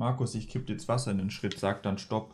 [0.00, 2.32] Markus, ich kipp jetzt Wasser in den Schritt, sag dann Stopp.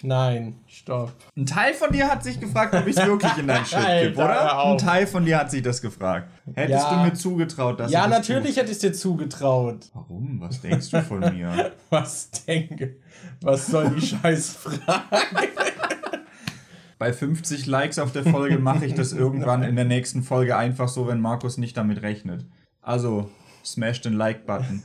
[0.00, 1.12] Nein, stopp.
[1.36, 4.16] Ein Teil von dir hat sich gefragt, ob ich es wirklich in deinen Schritt kipp,
[4.16, 4.64] oder?
[4.64, 6.30] Ein Teil von dir hat sich das gefragt.
[6.54, 6.94] Hättest Ja.
[6.96, 9.90] du mir zugetraut, dass Ja, du das natürlich hätte ich es dir zugetraut.
[9.92, 10.40] Warum?
[10.40, 11.72] Was denkst du von mir?
[11.90, 12.96] Was denke?
[13.42, 15.02] Was soll die Scheißfrage?
[16.98, 20.88] Bei 50 Likes auf der Folge mache ich das irgendwann in der nächsten Folge einfach
[20.88, 22.46] so, wenn Markus nicht damit rechnet.
[22.80, 23.30] Also,
[23.62, 24.82] smash den Like-Button.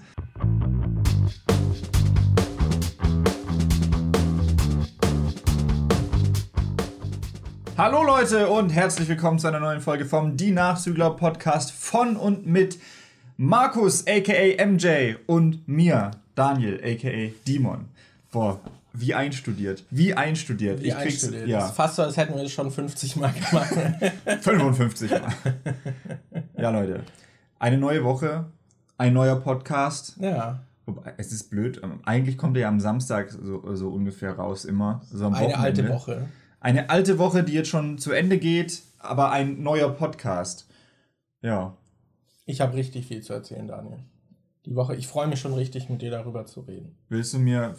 [7.78, 12.46] Hallo Leute und herzlich willkommen zu einer neuen Folge vom Die Nachzügler Podcast von und
[12.48, 12.80] mit
[13.38, 17.86] Markus aka MJ und mir, Daniel aka Dimon.
[18.32, 18.60] Boah,
[18.94, 19.84] wie einstudiert.
[19.92, 20.82] Wie einstudiert.
[20.82, 21.48] Wie einstudiert.
[21.48, 21.60] Ja.
[21.60, 23.74] Ja, ist fast so, als hätten wir das schon 50 Mal gemacht.
[24.42, 25.22] 55 Mal.
[26.58, 27.02] ja, Leute.
[27.60, 28.46] Eine neue Woche,
[28.98, 30.16] ein neuer Podcast.
[30.20, 30.60] ja.
[30.88, 31.82] Wobei, es ist blöd.
[31.84, 35.02] ähm, Eigentlich kommt er ja am Samstag so, so ungefähr raus, immer.
[35.12, 35.89] So Eine alte.
[35.89, 36.28] Woche.
[36.66, 40.67] Eine alte Woche, die jetzt schon zu Ende geht, aber ein neuer Podcast.
[41.44, 41.77] Ja.
[42.47, 43.99] Ich habe richtig viel zu erzählen, Daniel.
[44.66, 46.97] Die Woche, ich freue mich schon richtig, mit dir darüber zu reden.
[47.08, 47.75] Willst du mir,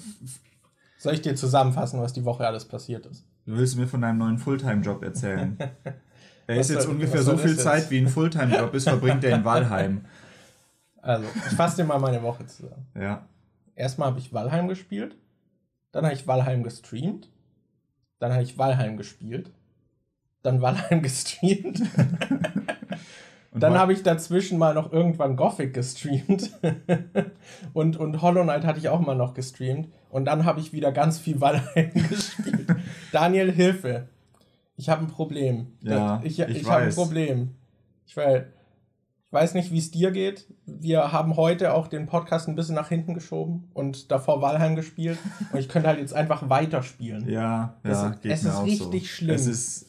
[0.99, 3.25] Soll ich dir zusammenfassen, was die Woche alles passiert ist?
[3.45, 5.59] willst du mir von deinem neuen Fulltime-Job erzählen?
[6.47, 7.91] Er ist jetzt soll- ungefähr so viel Zeit, jetzt?
[7.91, 10.05] wie ein Fulltime-Job ist, verbringt er in Walheim.
[11.03, 12.87] Also, ich fasse dir mal meine Woche zusammen.
[12.95, 13.27] Ja.
[13.75, 15.17] Erstmal habe ich Valheim gespielt.
[15.91, 17.29] Dann habe ich Valheim gestreamt.
[18.19, 19.51] Dann habe ich Valheim gespielt.
[20.43, 21.83] Dann Valheim gestreamt.
[23.59, 26.51] Dann habe ich dazwischen mal noch irgendwann Gothic gestreamt.
[27.73, 29.89] und, und Hollow Knight hatte ich auch mal noch gestreamt.
[30.11, 32.67] Und dann habe ich wieder ganz viel Valheim gespielt.
[33.13, 34.09] Daniel, Hilfe.
[34.77, 35.69] Ich habe ein Problem.
[35.81, 36.95] Ja, ich ich ich habe ein weiß.
[36.97, 37.55] Problem.
[38.07, 38.56] Ich, weil, ich
[39.37, 40.47] weiß nicht, wie es dir geht.
[40.65, 45.19] Wir haben heute auch den Podcast ein bisschen nach hinten geschoben und davor Valheim gespielt.
[45.53, 47.29] Und ich könnte halt jetzt einfach weiterspielen.
[47.29, 49.09] Ja, Es- ja, geht es mir ist auch richtig so.
[49.09, 49.35] schlimm.
[49.37, 49.87] Es ist,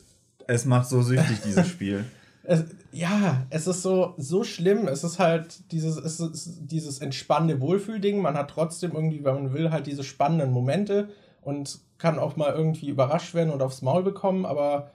[0.48, 2.04] es macht so süchtig, dieses Spiel.
[2.44, 4.88] Es, ja, es ist so, so schlimm.
[4.90, 8.22] Es ist halt dieses, es ist dieses entspannende Wohlfühlding.
[8.22, 11.08] Man hat trotzdem irgendwie, wenn man will, halt diese spannenden Momente
[11.42, 14.46] und kann auch mal irgendwie überrascht werden und aufs Maul bekommen.
[14.46, 14.92] Aber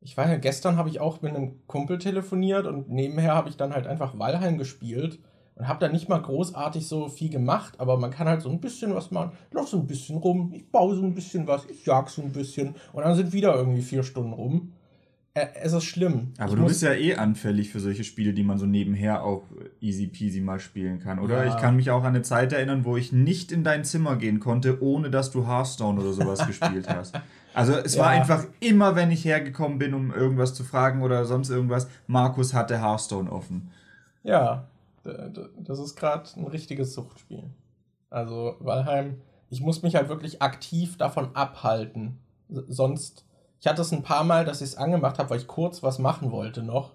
[0.00, 3.56] ich weiß ja, gestern habe ich auch mit einem Kumpel telefoniert und nebenher habe ich
[3.56, 5.18] dann halt einfach Valheim gespielt
[5.56, 7.74] und habe da nicht mal großartig so viel gemacht.
[7.78, 9.32] Aber man kann halt so ein bisschen was machen.
[9.48, 12.22] Ich lauf so ein bisschen rum, ich baue so ein bisschen was, ich jag so
[12.22, 14.72] ein bisschen und dann sind wieder irgendwie vier Stunden rum.
[15.34, 16.32] Äh, Es ist schlimm.
[16.38, 19.42] Aber Ich du bist ja eh anfällig für solche Spiele, die man so nebenher auch
[19.80, 21.44] easy peasy mal spielen kann, oder?
[21.44, 21.54] Ja.
[21.54, 24.38] Ich kann mich auch an eine Zeit erinnern, wo ich nicht in dein Zimmer gehen
[24.38, 27.20] konnte, ohne dass du Hearthstone oder sowas gespielt hast.
[27.58, 28.20] Also es war Ja.
[28.20, 32.80] einfach immer, wenn ich hergekommen bin, um irgendwas zu fragen oder sonst irgendwas, Markus hatte
[32.80, 33.70] Hearthstone offen.
[34.22, 34.64] Ja,
[35.04, 37.44] das ist gerade ein richtiges Suchtspiel.
[38.10, 39.20] Also Valheim,
[39.50, 42.18] ich muss mich halt wirklich aktiv davon abhalten.
[42.48, 43.24] Sonst,
[43.60, 45.98] ich hatte es ein paar Mal, dass ich es angemacht habe, weil ich kurz was
[45.98, 46.92] machen wollte noch.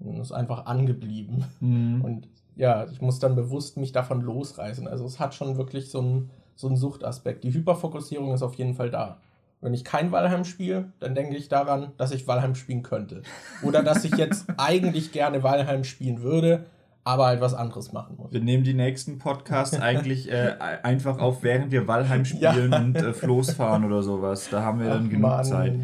[0.00, 1.44] Und es ist einfach angeblieben.
[1.60, 4.86] Und ja, ich muss dann bewusst mich davon losreißen.
[4.88, 7.42] Also es hat schon wirklich so einen, so einen Suchtaspekt.
[7.44, 9.18] Die Hyperfokussierung ist auf jeden Fall da.
[9.60, 13.22] Wenn ich kein Valheim spiele, dann denke ich daran, dass ich Valheim spielen könnte.
[13.62, 16.64] Oder dass ich jetzt eigentlich gerne Valheim spielen würde,
[17.02, 18.32] aber halt was anderes machen muss.
[18.32, 20.54] Wir nehmen die nächsten Podcasts eigentlich äh,
[20.84, 22.52] einfach auf, während wir Valheim Ja.
[22.52, 24.48] spielen und äh, Floß fahren oder sowas.
[24.50, 25.74] Da haben wir dann Ach, genug Mann, Zeit.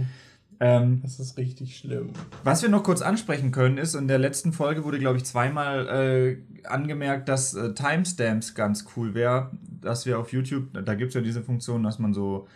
[0.60, 2.10] Ähm, Das ist richtig schlimm.
[2.44, 5.88] Was wir noch kurz ansprechen können, ist, in der letzten Folge wurde, glaube ich, zweimal
[5.88, 6.36] äh,
[6.68, 11.20] angemerkt, dass äh, Timestamps ganz cool wäre, dass wir auf YouTube, da gibt es ja
[11.22, 12.46] diese Funktion, dass man so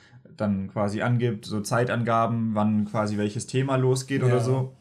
[0.40, 4.28] dann quasi angibt, so Zeitangaben, wann quasi welches Thema losgeht Ja.
[4.28, 4.72] oder so.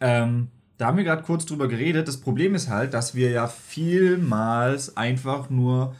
[0.00, 2.08] Ähm, da haben wir gerade kurz drüber geredet.
[2.08, 5.94] Das Problem ist halt, dass wir ja vielmals einfach nur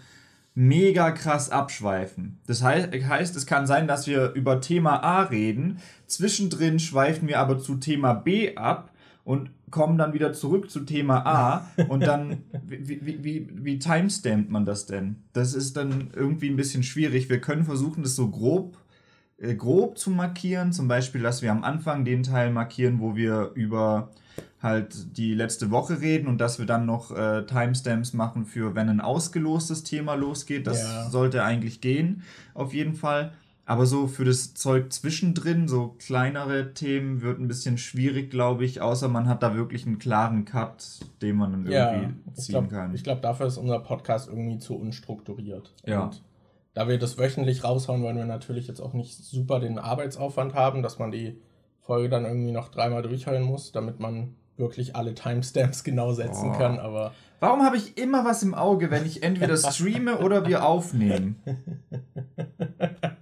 [0.54, 2.38] mega krass abschweifen.
[2.46, 7.38] Das heißt, heißt, es kann sein, dass wir über Thema A reden, zwischendrin schweifen wir
[7.38, 8.90] aber zu Thema B ab
[9.24, 14.50] und kommen dann wieder zurück zu Thema A und dann, wie, wie, wie, wie timestampt
[14.50, 15.16] man das denn?
[15.32, 17.28] Das ist dann irgendwie ein bisschen schwierig.
[17.28, 18.76] Wir können versuchen, das so grob,
[19.38, 23.52] äh, grob zu markieren, zum Beispiel, dass wir am Anfang den Teil markieren, wo wir
[23.54, 24.10] über
[24.62, 28.90] halt die letzte Woche reden und dass wir dann noch äh, Timestamps machen für, wenn
[28.90, 30.66] ein ausgelostes Thema losgeht.
[30.66, 31.10] Das Ja.
[31.10, 33.32] sollte eigentlich gehen, auf jeden Fall.
[33.70, 38.80] Aber so für das Zeug zwischendrin, so kleinere Themen, wird ein bisschen schwierig, glaube ich,
[38.80, 42.52] außer man hat da wirklich einen klaren Cut, den man dann Ja, irgendwie ich ziehen
[42.54, 42.94] glaube, kann.
[42.94, 45.72] glaub, dafür ist unser Podcast irgendwie zu unstrukturiert.
[45.86, 46.02] Ja.
[46.02, 46.20] Und
[46.74, 50.82] da wir das wöchentlich raushauen, wollen wir natürlich jetzt auch nicht super den Arbeitsaufwand haben,
[50.82, 51.40] dass man die
[51.78, 56.58] Folge dann irgendwie noch dreimal durchhören muss, damit man wirklich alle Timestamps genau setzen Boah.
[56.58, 60.64] kann, aber Warum habe ich immer was im Auge, wenn ich entweder streame oder wir
[60.66, 61.36] aufnehmen?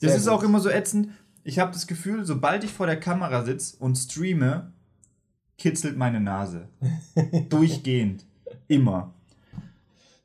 [0.00, 1.10] Das Sehr ist auch immer so ätzend.
[1.44, 4.72] Ich habe das Gefühl, sobald ich vor der Kamera sitze und streame,
[5.58, 6.68] kitzelt meine Nase.
[7.48, 8.24] Durchgehend.
[8.68, 9.12] Immer.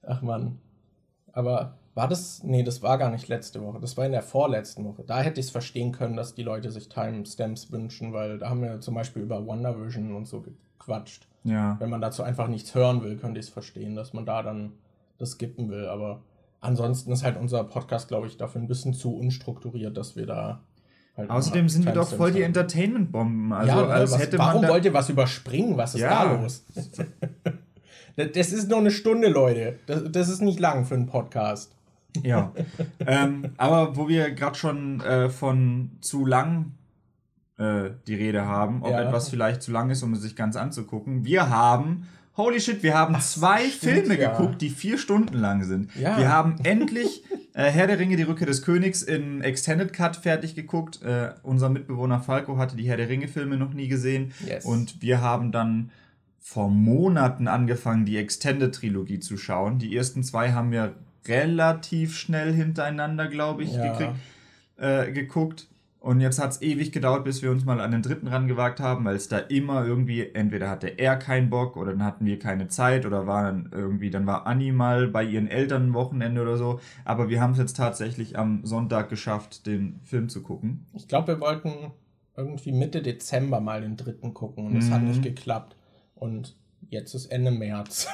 [0.06, 0.60] ach man.
[1.31, 2.44] Aber war das?
[2.44, 3.80] Nee, das war gar nicht letzte Woche.
[3.80, 5.04] Das war in der vorletzten Woche.
[5.04, 8.62] Da hätte ich es verstehen können, dass die Leute sich Timestamps wünschen, weil da haben
[8.62, 11.27] wir zum Beispiel über WandaVision und so gequatscht.
[11.44, 11.77] Ja.
[11.80, 14.74] Wenn man dazu einfach nichts hören will, könnte ich es verstehen, dass man da dann
[15.18, 15.88] das skippen will.
[15.88, 16.22] Aber
[16.61, 20.61] ansonsten ist halt unser Podcast, glaube ich, dafür ein bisschen zu unstrukturiert, dass wir da
[21.17, 21.29] halt.
[21.29, 22.41] Außerdem sind wir doch voll die.
[22.41, 23.53] Entertainment-Bomben.
[23.53, 25.77] Also ja, als was, hätte warum man da, wollt ihr was überspringen?
[25.77, 26.25] Was ist Ja.
[26.25, 26.65] da los?
[26.75, 26.89] das
[28.33, 29.79] das ist nur eine Stunde, Leute.
[29.85, 31.71] Das, das ist nicht lang für einen Podcast.
[32.23, 32.51] Ja.
[33.05, 36.71] ähm, aber wo wir gerade schon äh, von zu lang
[37.57, 39.01] äh, die Rede haben, ob Ja.
[39.01, 41.25] etwas vielleicht zu lang ist, um es sich ganz anzugucken.
[41.25, 42.07] Wir haben,
[42.37, 44.31] holy shit, wir haben zwei stimmt, Filme ja.
[44.31, 45.95] geguckt, die vier Stunden lang sind.
[45.95, 46.17] Ja.
[46.17, 47.23] Wir haben endlich
[47.53, 51.01] äh, Herr der Ringe, die Rückkehr des Königs in Extended Cut fertig geguckt.
[51.01, 54.33] Äh, unser Mitbewohner Falco hatte die Herr der Ringe Filme noch nie gesehen.
[54.45, 54.65] Yes.
[54.65, 55.91] Und wir haben dann
[56.39, 59.79] vor Monaten angefangen, die Extended-Trilogie zu schauen.
[59.79, 60.93] Die ersten zwei haben wir
[61.27, 63.91] relativ schnell hintereinander, glaube ich, Ja.
[63.91, 64.15] gekriegt,
[64.77, 65.67] äh, geguckt.
[66.05, 69.05] Und jetzt hat es ewig gedauert, bis wir uns mal an den dritten rangewagt haben,
[69.05, 72.67] weil es da immer irgendwie, entweder hatte er keinen Bock oder dann hatten wir keine
[72.67, 76.57] Zeit oder war dann irgendwie, dann war Anni mal bei ihren Eltern ein Wochenende oder
[76.57, 76.79] so.
[77.05, 80.85] Aber wir haben es jetzt tatsächlich am Sonntag geschafft, den Film zu gucken.
[80.93, 81.71] Ich glaube, wir wollten
[82.37, 85.07] irgendwie Mitte Dezember mal den dritten gucken und es hat Mhm.
[85.07, 85.75] nicht geklappt.
[86.13, 86.55] Und
[86.87, 88.07] jetzt ist Ende März.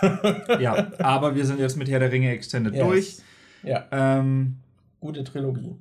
[0.62, 2.82] Ja, aber wir sind jetzt mit Herr der Ringe Extended Yes.
[2.86, 3.18] durch.
[3.64, 4.60] ja, Ähm,
[5.02, 5.76] gute Trilogie.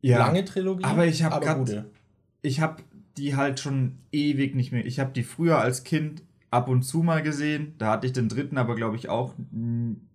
[0.00, 0.18] Ja.
[0.18, 1.90] Lange Trilogie, Aber ich hab grad- gute.
[2.42, 2.82] ich habe
[3.16, 4.86] die halt schon ewig nicht mehr.
[4.86, 7.74] Ich habe die früher als Kind ab und zu mal gesehen.
[7.78, 9.34] Da hatte ich den dritten aber, glaube ich, auch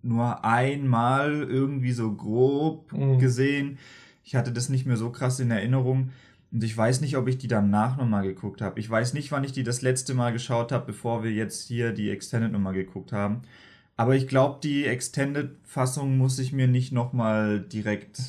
[0.02, 3.18] nur einmal irgendwie so grob Mhm.
[3.18, 3.78] gesehen.
[4.24, 6.10] Ich hatte das nicht mehr so krass in Erinnerung.
[6.50, 8.80] Und ich weiß nicht, ob ich die danach nochmal geguckt habe.
[8.80, 11.92] Ich weiß nicht, wann ich die das letzte Mal geschaut habe, bevor wir jetzt hier
[11.92, 13.42] die Extended nochmal geguckt haben.
[13.96, 18.20] Aber ich glaube, die Extended-Fassung muss ich mir nicht nochmal direkt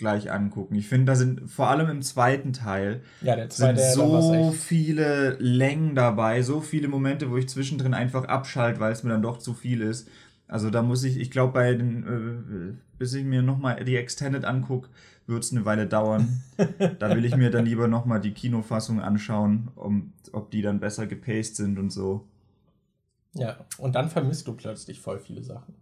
[0.00, 0.74] gleich angucken.
[0.74, 4.50] Ich finde, da sind vor allem im zweiten Teil Ja, der sind zweite, war's so
[4.50, 9.22] viele Längen dabei, so viele Momente, wo ich zwischendrin einfach abschalte, weil es mir dann
[9.22, 10.08] doch zu viel ist.
[10.48, 14.44] Also da muss ich, ich glaube, bei den, äh, bis ich mir nochmal die Extended
[14.44, 14.88] angucke,
[15.28, 16.42] wird es eine Weile dauern.
[16.98, 21.06] da will ich mir dann lieber nochmal die Kinofassung anschauen, um, ob die dann besser
[21.06, 22.26] gepaced sind und so.
[23.34, 25.74] Ja, und dann vermisst du plötzlich voll viele Sachen.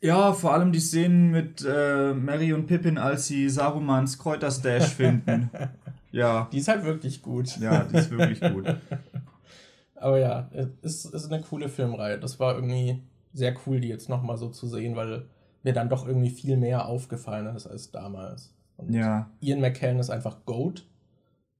[0.00, 5.50] Ja, vor allem die Szenen mit äh, Mary und Pippin, als sie Sarumans Kräuterstash finden.
[6.12, 7.58] ja, Die ist halt wirklich gut.
[7.58, 8.64] ja, die ist wirklich gut.
[9.96, 10.48] Aber ja,
[10.82, 12.20] es ist, ist eine coole Filmreihe.
[12.20, 13.02] Das war irgendwie
[13.32, 15.24] sehr cool, die jetzt nochmal so zu sehen, weil
[15.64, 18.54] mir dann doch irgendwie viel mehr aufgefallen ist als damals.
[18.76, 19.28] Und Ja.
[19.40, 20.86] Ian McKellen ist einfach Goat.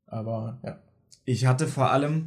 [0.06, 0.79] Aber ja.
[1.25, 2.25] Ich hatte vor allem,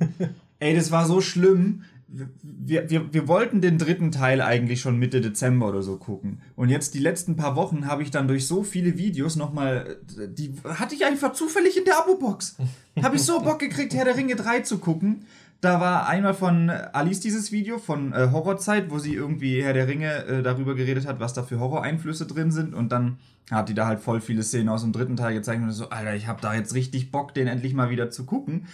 [0.59, 1.83] ey, das war so schlimm.
[2.13, 6.41] Wir, wir, wir wollten den dritten Teil eigentlich schon Mitte Dezember oder so gucken.
[6.55, 10.53] Und jetzt die letzten paar Wochen habe ich dann durch so viele Videos nochmal, die
[10.65, 12.57] hatte ich einfach zufällig in der Abo-Box.
[13.01, 15.25] Habe ich so Bock gekriegt, Herr der Ringe 3 zu gucken.
[15.61, 19.87] Da war einmal von Alice dieses Video von äh, Horrorzeit, wo sie irgendwie Herr der
[19.87, 22.73] Ringe äh, darüber geredet hat, was da für Horroreinflüsse drin sind.
[22.73, 23.19] Und dann
[23.51, 26.15] hat die da halt voll viele Szenen aus dem dritten Teil gezeigt und so, Alter,
[26.15, 28.65] ich habe da jetzt richtig Bock, den endlich mal wieder zu gucken.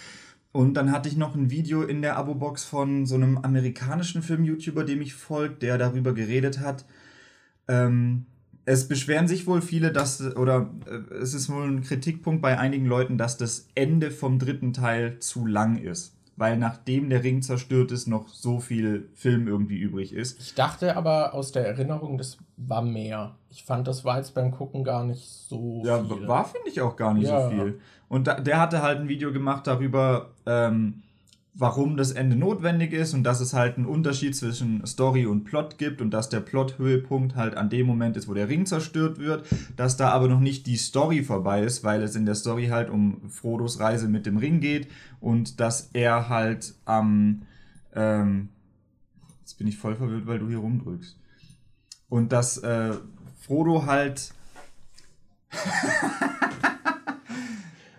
[0.52, 4.84] Und dann hatte ich noch ein Video in der Abo-Box von so einem amerikanischen Film-YouTuber,
[4.84, 6.84] dem ich folge, der darüber geredet hat.
[7.68, 8.26] Ähm,
[8.64, 12.86] es beschweren sich wohl viele, dass, oder äh, es ist wohl ein Kritikpunkt bei einigen
[12.86, 16.14] Leuten, dass das Ende vom dritten Teil zu lang ist.
[16.36, 20.40] Weil nachdem der Ring zerstört ist, noch so viel Film irgendwie übrig ist.
[20.40, 23.34] Ich dachte aber aus der Erinnerung, das war mehr.
[23.50, 26.28] Ich fand, das war jetzt beim Gucken gar nicht so Ja, viel.
[26.28, 27.42] war, finde ich, auch gar nicht Ja.
[27.42, 27.80] so viel.
[28.08, 31.02] Und da, der hatte halt ein Video gemacht darüber, ähm,
[31.58, 35.76] warum das Ende notwendig ist und dass es halt einen Unterschied zwischen Story und Plot
[35.76, 39.44] gibt und dass der Plot-Höhepunkt halt an dem Moment ist, wo der Ring zerstört wird,
[39.76, 42.90] dass da aber noch nicht die Story vorbei ist, weil es in der Story halt
[42.90, 44.88] um Frodos Reise mit dem Ring geht
[45.20, 47.42] und dass er halt am,
[47.92, 48.50] ähm,
[49.40, 51.18] jetzt bin ich voll verwirrt, weil du hier rumdrückst.
[52.08, 52.92] Und dass äh,
[53.40, 54.32] Frodo halt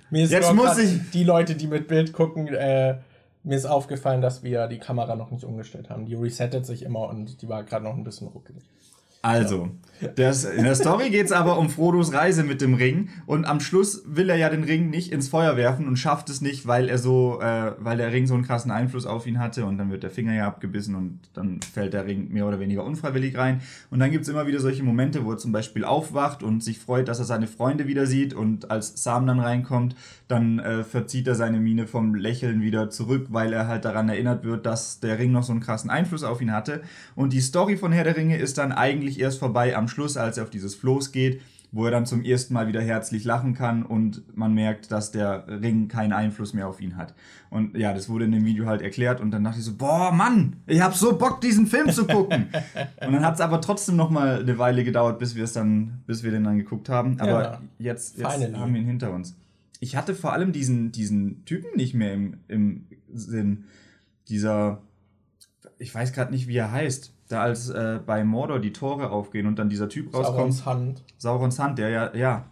[0.10, 2.98] Mir ist Jetzt muss ich- Die Leute, die mit Bild gucken, äh,
[3.44, 6.06] mir ist aufgefallen, dass wir die Kamera noch nicht umgestellt haben.
[6.06, 8.64] Die resettet sich immer und die war gerade noch ein bisschen ruckelig.
[9.22, 9.70] Also,
[10.16, 13.60] Das, in der Story geht es aber um Frodos Reise mit dem Ring und am
[13.60, 16.88] Schluss will er ja den Ring nicht ins Feuer werfen und schafft es nicht, weil
[16.88, 19.92] er so, äh, weil der Ring so einen krassen Einfluss auf ihn hatte und dann
[19.92, 23.62] wird der Finger ja abgebissen und dann fällt der Ring mehr oder weniger unfreiwillig rein.
[23.90, 26.80] Und dann gibt es immer wieder solche Momente, wo er zum Beispiel aufwacht und sich
[26.80, 29.96] freut, dass er seine Freunde wieder sieht und als Sam dann reinkommt,
[30.30, 34.46] dann äh, verzieht er seine Miene vom Lächeln wieder zurück, weil er halt daran erinnert
[34.46, 36.82] wird, dass der Ring noch so einen krassen Einfluss auf ihn hatte.
[37.16, 40.38] Und die Story von Herr der Ringe ist dann eigentlich erst vorbei am Schluss, als
[40.38, 43.84] er auf dieses Floß geht, wo er dann zum ersten Mal wieder herzlich lachen kann
[43.84, 47.14] und man merkt, dass der Ring keinen Einfluss mehr auf ihn hat.
[47.50, 50.12] Und ja, das wurde in dem Video halt erklärt und dann dachte ich so, boah,
[50.12, 52.48] Mann, ich hab so Bock, diesen Film zu gucken.
[53.06, 56.02] und dann hat es aber trotzdem noch mal eine Weile gedauert, bis wir es dann,
[56.08, 57.20] bis wir den dann geguckt haben.
[57.20, 59.36] Aber ja, jetzt, jetzt haben wir ihn hinter uns.
[59.80, 63.66] Ich hatte vor allem diesen, diesen Typen nicht mehr im, im Sinn.
[64.28, 64.82] Dieser,
[65.78, 69.48] ich weiß gerade nicht, wie er heißt da als äh, bei Mordor die Tore aufgehen
[69.48, 70.36] und dann dieser Typ rauskommt.
[70.54, 71.04] Saurons Hand.
[71.18, 72.46] Saurons Hand, der ja, ja.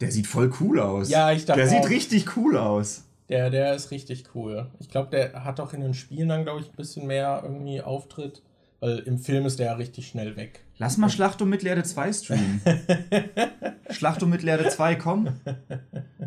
[0.00, 1.10] Der sieht voll cool aus.
[1.10, 1.60] Ja, ich dachte.
[1.60, 3.04] Der sieht richtig cool aus.
[3.28, 4.66] Der, der ist richtig cool.
[4.80, 7.80] Ich glaube, der hat auch in den Spielen dann, glaube ich, ein bisschen mehr irgendwie
[7.80, 8.42] Auftritt.
[8.80, 10.62] Weil im Film ist der ja richtig schnell weg.
[10.76, 12.60] Lass mal Schlacht um Mittelerde 2 streamen.
[13.90, 15.28] Schlacht um Mittelerde 2, komm.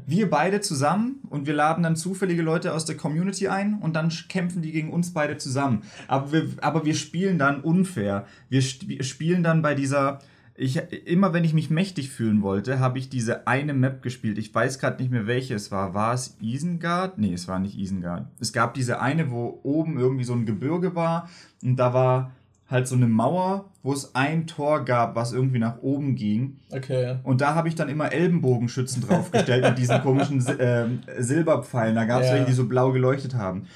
[0.07, 4.11] Wir beide zusammen und wir laden dann zufällige Leute aus der Community ein und dann
[4.27, 5.83] kämpfen die gegen uns beide zusammen.
[6.07, 8.25] Aber wir, aber wir spielen dann unfair.
[8.49, 10.19] Wir spielen dann bei dieser.
[10.59, 14.39] Ich, immer wenn ich mich mächtig fühlen wollte, habe ich diese eine Map gespielt.
[14.39, 15.93] Ich weiß gerade nicht mehr, welche es war.
[15.93, 17.19] War es Isengard?
[17.19, 18.25] Nee, es war nicht Isengard.
[18.39, 21.29] Es gab diese eine, wo oben irgendwie so ein Gebirge war
[21.61, 22.31] und da war
[22.69, 26.57] halt so eine Mauer, wo es ein Tor gab, was irgendwie nach oben ging.
[26.71, 27.17] Okay.
[27.23, 31.95] Und da habe ich dann immer Ellenbogenschützen draufgestellt mit diesen komischen äh, Silberpfeilen.
[31.95, 32.33] Da gab es ja.
[32.33, 33.67] welche, die so blau geleuchtet haben.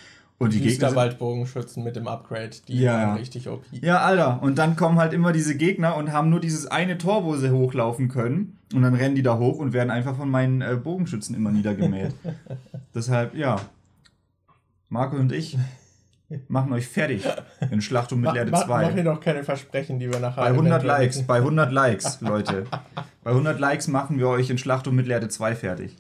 [0.42, 0.96] Und die Gegner.
[0.96, 2.94] Waldbogenschützen mit dem Upgrade, die ja.
[2.94, 3.64] waren richtig OP.
[3.70, 4.42] Ja, Alter.
[4.42, 7.52] Und dann kommen halt immer diese Gegner und haben nur dieses eine Tor, wo sie
[7.52, 8.58] hochlaufen können.
[8.74, 12.16] Und dann rennen die da hoch und werden einfach von meinen äh, Bogenschützen immer niedergemäht.
[12.96, 13.62] Deshalb, ja.
[14.90, 15.60] Marco und ich
[16.48, 17.24] machen euch fertig
[17.72, 18.66] in Schlacht um Mittelerde 2.
[18.68, 22.66] Mach mir doch keine Versprechen, die wir nachher Bei 100 Likes, bei 100 Likes, Leute.
[23.24, 25.96] bei 100 Likes machen wir euch in Schlacht um Mittelerde 2 fertig.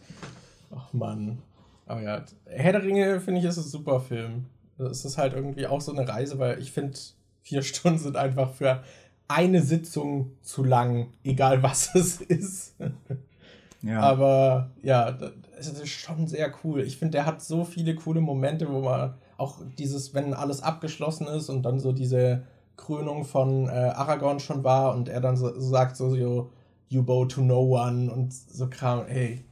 [0.75, 1.39] Ach Mann.
[1.85, 4.45] Aber ja, Herr der Ringe finde ich ist ein super Film.
[4.77, 6.97] Es ist halt irgendwie auch so eine Reise, weil ich finde,
[7.41, 8.83] vier Stunden sind einfach für
[9.27, 12.75] eine Sitzung zu lang, egal was es ist.
[13.81, 13.99] Ja.
[13.99, 15.17] Aber ja,
[15.57, 16.81] es ist schon sehr cool.
[16.81, 21.27] Ich finde, der hat so viele coole Momente, wo man auch dieses, wenn alles abgeschlossen
[21.27, 22.43] ist und dann so diese
[22.77, 26.51] Krönung von äh, Aragorn schon war und er dann so, so sagt so, so,
[26.89, 29.43] you bow to no one und so Kram, hey,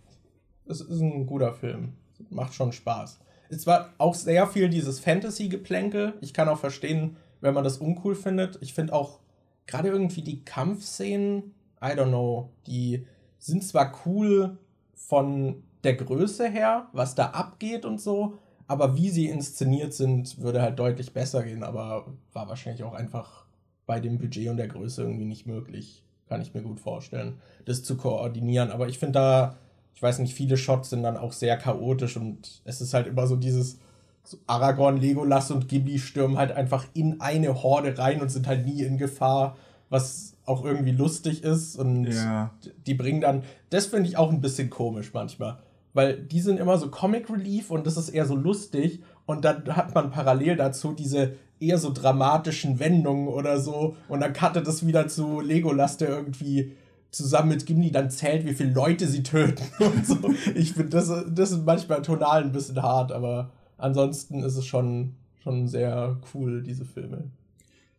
[0.68, 1.94] es ist ein guter Film.
[2.30, 3.20] Macht schon Spaß.
[3.50, 6.14] Es war auch sehr viel dieses Fantasy-Geplänkel.
[6.22, 8.60] Ich kann auch verstehen, wenn man das uncool findet.
[8.62, 9.20] Ich finde auch
[9.66, 13.06] gerade irgendwie die Kampfszenen, I don't know, die
[13.40, 14.58] sind zwar cool
[14.94, 18.38] von der Größe her, was da abgeht und so,
[18.70, 23.46] aber wie sie inszeniert sind, würde halt deutlich besser gehen, aber war wahrscheinlich auch einfach
[23.88, 26.04] bei dem Budget und der Größe irgendwie nicht möglich.
[26.28, 28.70] Kann ich mir gut vorstellen, das zu koordinieren.
[28.70, 29.56] Aber ich finde da,
[29.96, 33.26] ich weiß nicht, viele Shots sind dann auch sehr chaotisch und es ist halt immer
[33.26, 33.80] so dieses
[34.24, 38.68] so Aragorn, Legolas und Ghibli stürmen halt einfach in eine Horde rein und sind halt
[38.68, 39.58] nie in Gefahr,
[39.90, 42.52] was auch irgendwie lustig ist und ja.
[42.86, 45.58] die bringen dann, das finde ich auch ein bisschen komisch manchmal
[45.94, 49.76] weil die sind immer so Comic Relief und das ist eher so lustig und dann
[49.76, 54.86] hat man parallel dazu diese eher so dramatischen Wendungen oder so und dann cuttet es
[54.86, 56.74] wieder zu Legolas, der irgendwie
[57.12, 60.18] zusammen mit Gimli dann zählt, wie viele Leute sie töten und so.
[60.56, 65.16] Ich finde, das, das ist manchmal tonal ein bisschen hart, aber ansonsten ist es schon,
[65.44, 67.32] schon sehr cool, diese Filme.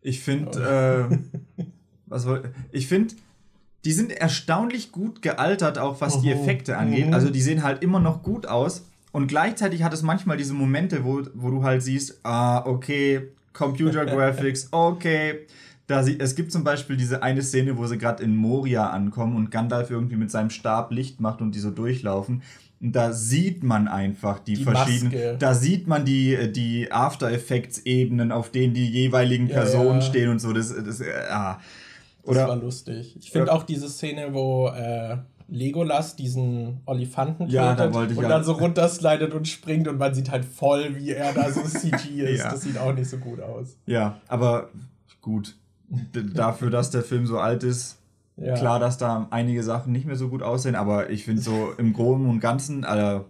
[0.01, 1.09] Ich finde,
[1.59, 1.63] äh,
[2.07, 2.25] was
[2.71, 3.15] ich finde,
[3.83, 7.07] die sind erstaunlich gut gealtert, auch was die Effekte angeht.
[7.07, 7.13] Mhm.
[7.13, 8.85] Also die sehen halt immer noch gut aus.
[9.11, 14.05] Und gleichzeitig hat es manchmal diese Momente, wo, wo du halt siehst, ah, okay, Computer
[14.07, 15.47] Graphics, okay.
[15.87, 19.35] Da sie, es gibt zum Beispiel diese eine Szene, wo sie gerade in Moria ankommen
[19.35, 22.43] und Gandalf irgendwie mit seinem Stab Licht macht und die so durchlaufen.
[22.79, 25.11] Und da sieht man einfach die, die verschiedenen.
[25.11, 25.35] Maske.
[25.37, 30.05] Da sieht man die, die After Effects-Ebenen, auf denen die jeweiligen Personen ja.
[30.05, 30.53] stehen und so.
[30.53, 31.59] Das, das, ah.
[32.23, 33.17] Oder, das war lustig.
[33.19, 38.27] Ich finde auch diese Szene, wo äh, Legolas diesen Olifanten ja, da und ja.
[38.27, 42.21] dann so runterslidet und springt und man sieht halt voll, wie er da so CG
[42.21, 42.39] ist.
[42.39, 42.51] ja.
[42.51, 43.77] Das sieht auch nicht so gut aus.
[43.85, 44.69] Ja, aber
[45.21, 45.55] gut.
[46.33, 47.97] Dafür, dass der Film so alt ist,
[48.37, 48.55] ja.
[48.55, 51.91] klar, dass da einige Sachen nicht mehr so gut aussehen, aber ich finde so im
[51.91, 53.25] Groben und Ganzen, Alter,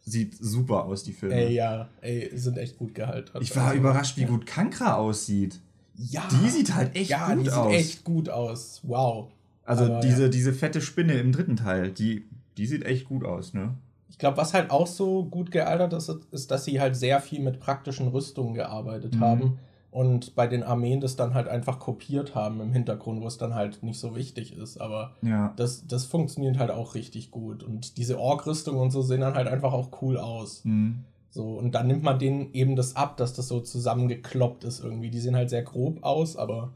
[0.00, 1.34] sieht super aus, die Filme.
[1.34, 3.30] Ey, ja, ey, sind echt gut gehalten.
[3.40, 5.60] Ich war also, überrascht, wie gut Kankra aussieht.
[5.94, 6.22] Ja.
[6.30, 7.68] Die sieht halt echt ja, gut die aus.
[7.70, 8.80] sieht echt gut aus.
[8.84, 9.28] Wow.
[9.64, 10.28] Also Aber diese, ja.
[10.28, 13.74] diese fette Spinne im dritten Teil, die, die sieht echt gut aus, ne?
[14.10, 17.40] Ich glaube, was halt auch so gut gealtert ist, ist, dass sie halt sehr viel
[17.40, 19.20] mit praktischen Rüstungen gearbeitet Mhm.
[19.20, 19.58] haben
[19.90, 23.54] und bei den Armeen das dann halt einfach kopiert haben im Hintergrund, wo es dann
[23.54, 24.78] halt nicht so wichtig ist.
[24.80, 25.52] Aber Ja.
[25.56, 27.62] das, das funktioniert halt auch richtig gut.
[27.62, 30.64] Und diese Ork-Rüstungen und so sehen dann halt einfach auch cool aus.
[30.64, 31.04] Mhm.
[31.32, 35.08] So, und dann nimmt man denen eben das ab, dass das so zusammengekloppt ist irgendwie.
[35.08, 36.74] Die sehen halt sehr grob aus, aber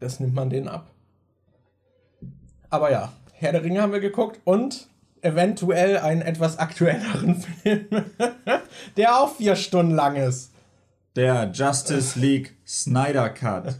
[0.00, 0.90] das nimmt man denen ab.
[2.68, 4.86] Aber ja, Herr der Ringe haben wir geguckt und
[5.22, 7.86] eventuell einen etwas aktuelleren Film,
[8.98, 10.52] der auch vier Stunden lang ist.
[11.16, 13.78] Der Justice League Snyder Cut.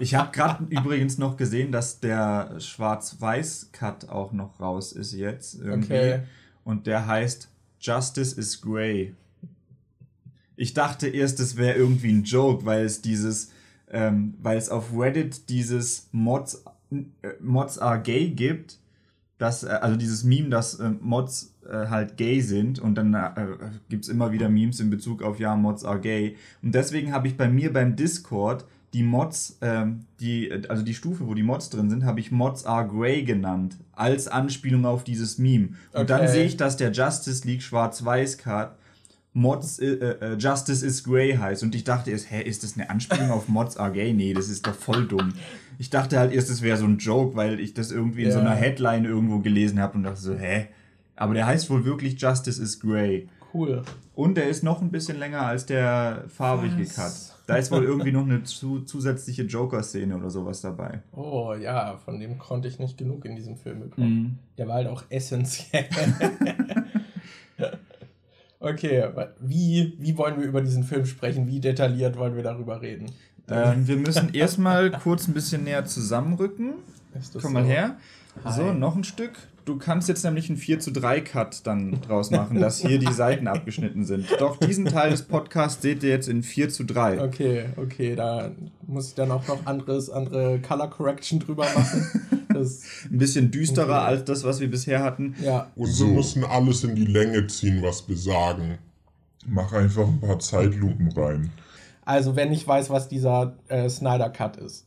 [0.00, 5.54] Ich habe gerade übrigens noch gesehen, dass der Schwarz-Weiß-Cut auch noch raus ist jetzt.
[5.54, 5.92] Irgendwie.
[5.92, 6.20] Okay.
[6.64, 7.51] Und der heißt
[7.82, 9.14] Justice is Grey.
[10.56, 13.50] Ich dachte erst, es wäre irgendwie ein Joke, weil es dieses,
[13.90, 18.78] ähm, weil es auf Reddit dieses Mods, äh, Mods are gay gibt.
[19.38, 23.56] Das, äh, also dieses Meme, dass äh, Mods äh, halt gay sind und dann äh,
[23.88, 26.36] gibt es immer wieder Memes in Bezug auf ja, Mods are gay.
[26.62, 31.26] Und deswegen habe ich bei mir beim Discord die Mods, ähm, die, also die Stufe,
[31.26, 35.38] wo die Mods drin sind, habe ich Mods are Grey genannt, als Anspielung auf dieses
[35.38, 35.70] Meme.
[35.92, 36.30] Und dann Okay.
[36.32, 38.76] sehe ich, dass der Justice League Schwarz-Weiß-Card
[39.34, 41.62] Mods äh, äh, Justice is Grey heißt.
[41.62, 44.12] Und ich dachte erst, hä, ist das eine Anspielung auf Mods are gay?
[44.12, 45.32] Nee, das ist doch voll dumm.
[45.78, 48.40] Ich dachte halt erst, es wäre so ein Joke, weil ich das irgendwie in so
[48.40, 48.44] Ja.
[48.44, 50.66] einer Headline irgendwo gelesen habe und dachte so, hä?
[51.16, 53.26] Aber der heißt wohl wirklich Justice is Grey.
[53.54, 53.82] Cool.
[54.14, 56.94] Und der ist noch ein bisschen länger als der farbige Was?
[56.94, 57.31] Cut.
[57.46, 61.02] Da ist wohl irgendwie noch eine zu, zusätzliche Joker-Szene oder sowas dabei.
[61.12, 64.38] Oh ja, von dem konnte ich nicht genug in diesem Film bekommen.
[64.58, 65.86] Der war halt auch essentiell.
[68.60, 69.08] okay,
[69.40, 71.48] wie, wie wollen wir über diesen Film sprechen?
[71.48, 73.06] Wie detailliert wollen wir darüber reden?
[73.48, 76.74] Ähm, wir müssen erstmal kurz ein bisschen näher zusammenrücken.
[77.40, 77.68] Komm mal so?
[77.68, 77.96] her.
[78.44, 78.74] So, Hi.
[78.74, 79.32] noch ein Stück.
[79.64, 83.12] Du kannst jetzt nämlich einen 4 zu 3 Cut dann draus machen, dass hier die
[83.12, 84.26] Seiten abgeschnitten sind.
[84.40, 87.22] Doch diesen Teil des Podcasts seht ihr jetzt in 4 zu 3.
[87.22, 88.50] Okay, okay, da
[88.86, 92.10] muss ich dann auch noch anderes, andere Color Correction drüber machen.
[92.52, 94.06] Das, Ein bisschen düsterer Okay.
[94.08, 95.36] als das, was wir bisher hatten.
[95.40, 96.06] ja, Und So.
[96.06, 98.78] wir müssen alles in die Länge ziehen, was wir sagen.
[99.46, 101.50] Mach einfach ein paar Zeitlupen rein.
[102.04, 104.86] Also, wenn ich weiß, was dieser äh, Snyder Cut ist.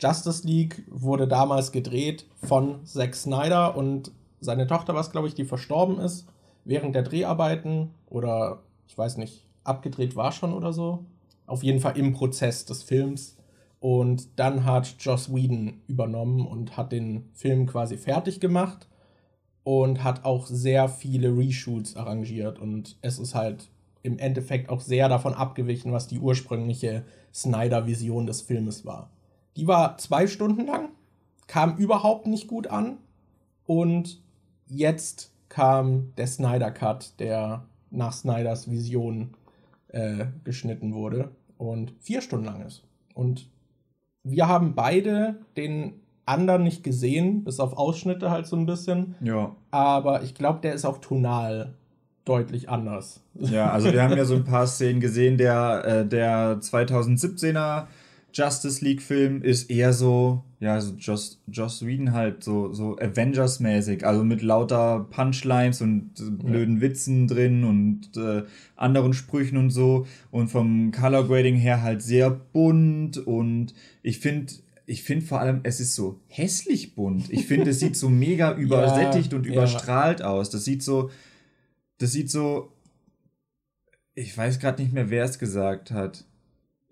[0.00, 5.34] Justice League wurde damals gedreht von Zack Snyder und seine Tochter war es, glaube ich,
[5.34, 6.26] die verstorben ist
[6.64, 11.04] während der Dreharbeiten oder ich weiß nicht, abgedreht war schon oder so.
[11.46, 13.36] Auf jeden Fall im Prozess des Films.
[13.80, 18.88] Und dann hat Joss Whedon übernommen und hat den Film quasi fertig gemacht
[19.62, 22.58] und hat auch sehr viele Reshoots arrangiert.
[22.58, 23.68] Und es ist halt
[24.02, 27.04] im Endeffekt auch sehr davon abgewichen, was die ursprüngliche
[27.34, 29.10] Snyder-Vision des Filmes war.
[29.56, 30.88] Die war zwei Stunden lang,
[31.46, 32.96] kam überhaupt nicht gut an
[33.66, 34.20] und
[34.66, 39.34] jetzt kam der Snyder Cut, der nach Snyders Vision
[39.88, 42.82] äh, geschnitten wurde und vier Stunden lang ist.
[43.14, 43.48] Und
[44.24, 49.54] wir haben beide den anderen nicht gesehen, bis auf Ausschnitte halt so ein bisschen, Ja.
[49.70, 51.74] aber ich glaube, der ist auch tonal
[52.24, 53.20] deutlich anders.
[53.34, 55.36] Ja, also wir haben ja so ein paar Szenen gesehen.
[55.36, 57.84] Der, äh, der 2017er
[58.34, 64.24] Justice League-Film ist eher so, ja, so Joss, Joss Whedon halt, so, so Avengers-mäßig, also
[64.24, 68.42] mit lauter Punchlines und blöden Witzen drin und äh,
[68.74, 70.06] anderen Sprüchen und so.
[70.32, 74.52] Und vom Color Grading her halt sehr bunt und ich finde.
[74.86, 77.30] Ich finde vor allem, es ist so hässlich bunt.
[77.30, 79.52] Ich finde, es sieht so mega übersättigt und ja.
[79.52, 80.50] überstrahlt aus.
[80.50, 81.08] Das sieht so,
[81.96, 82.70] das sieht so.
[84.12, 86.26] Ich weiß gerade nicht mehr, wer es gesagt hat.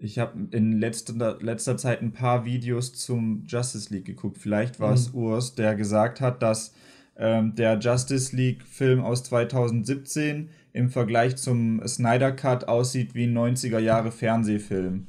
[0.03, 4.37] Ich habe in letzter, letzter Zeit ein paar Videos zum Justice League geguckt.
[4.39, 6.75] Vielleicht war es Urs, der gesagt hat, dass
[7.17, 13.79] ähm, der Justice League-Film aus 2017 im Vergleich zum Snyder Cut aussieht wie ein 90er
[13.79, 15.07] Jahre Fernsehfilm.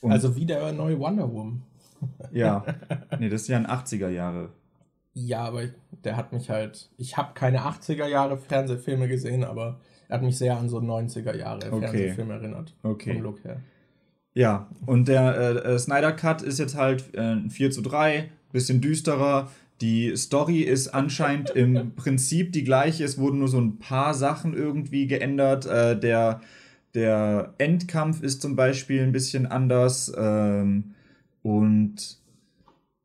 [0.00, 1.62] Und- also wie der neue Wonder Woman.
[2.32, 2.64] Ja.
[3.18, 4.50] Nee, das ist ja ein 80er Jahre.
[5.14, 5.62] Ja, aber
[6.04, 6.90] der hat mich halt.
[6.98, 11.34] Ich habe keine 80er Jahre Fernsehfilme gesehen, aber er hat mich sehr an so 90er
[11.34, 11.80] Jahre Okay.
[11.80, 12.74] Fernsehfilme erinnert.
[12.82, 13.14] Okay.
[13.14, 13.60] Vom Look her.
[14.34, 18.30] Ja, und der äh, äh, Snyder Cut ist jetzt halt äh, ein 4 zu 3,
[18.52, 19.50] bisschen düsterer.
[19.80, 23.04] Die Story ist anscheinend im Prinzip die gleiche.
[23.04, 25.66] Es wurden nur so ein paar Sachen irgendwie geändert.
[25.66, 26.40] Äh, der,
[26.94, 30.12] der Endkampf ist zum Beispiel ein bisschen anders.
[30.16, 30.94] Ähm,
[31.42, 32.18] und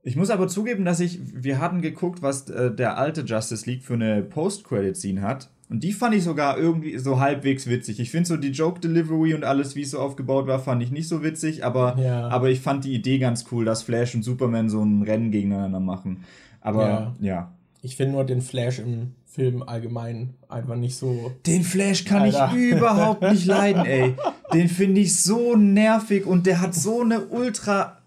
[0.02, 3.84] ich muss aber zugeben, dass ich, wir hatten geguckt, was äh, der alte Justice League
[3.84, 5.50] für eine Post-Credit-Scene hat.
[5.70, 8.00] Und die fand ich sogar irgendwie so halbwegs witzig.
[8.00, 10.90] Ich finde so die Joke Delivery und alles, wie es so aufgebaut war, fand ich
[10.90, 12.28] nicht so witzig, aber, Ja.
[12.30, 15.80] aber ich fand die Idee ganz cool, dass Flash und Superman so ein Rennen gegeneinander
[15.80, 16.24] machen.
[16.62, 17.16] Aber Ja.
[17.22, 17.52] ja.
[17.82, 21.32] Ich finde nur den Flash im Film allgemein einfach nicht so.
[21.46, 22.50] Den Flash kann Alter.
[22.52, 24.16] ich überhaupt nicht leiden, ey.
[24.52, 28.00] Den finde ich so nervig und der hat so eine ultra.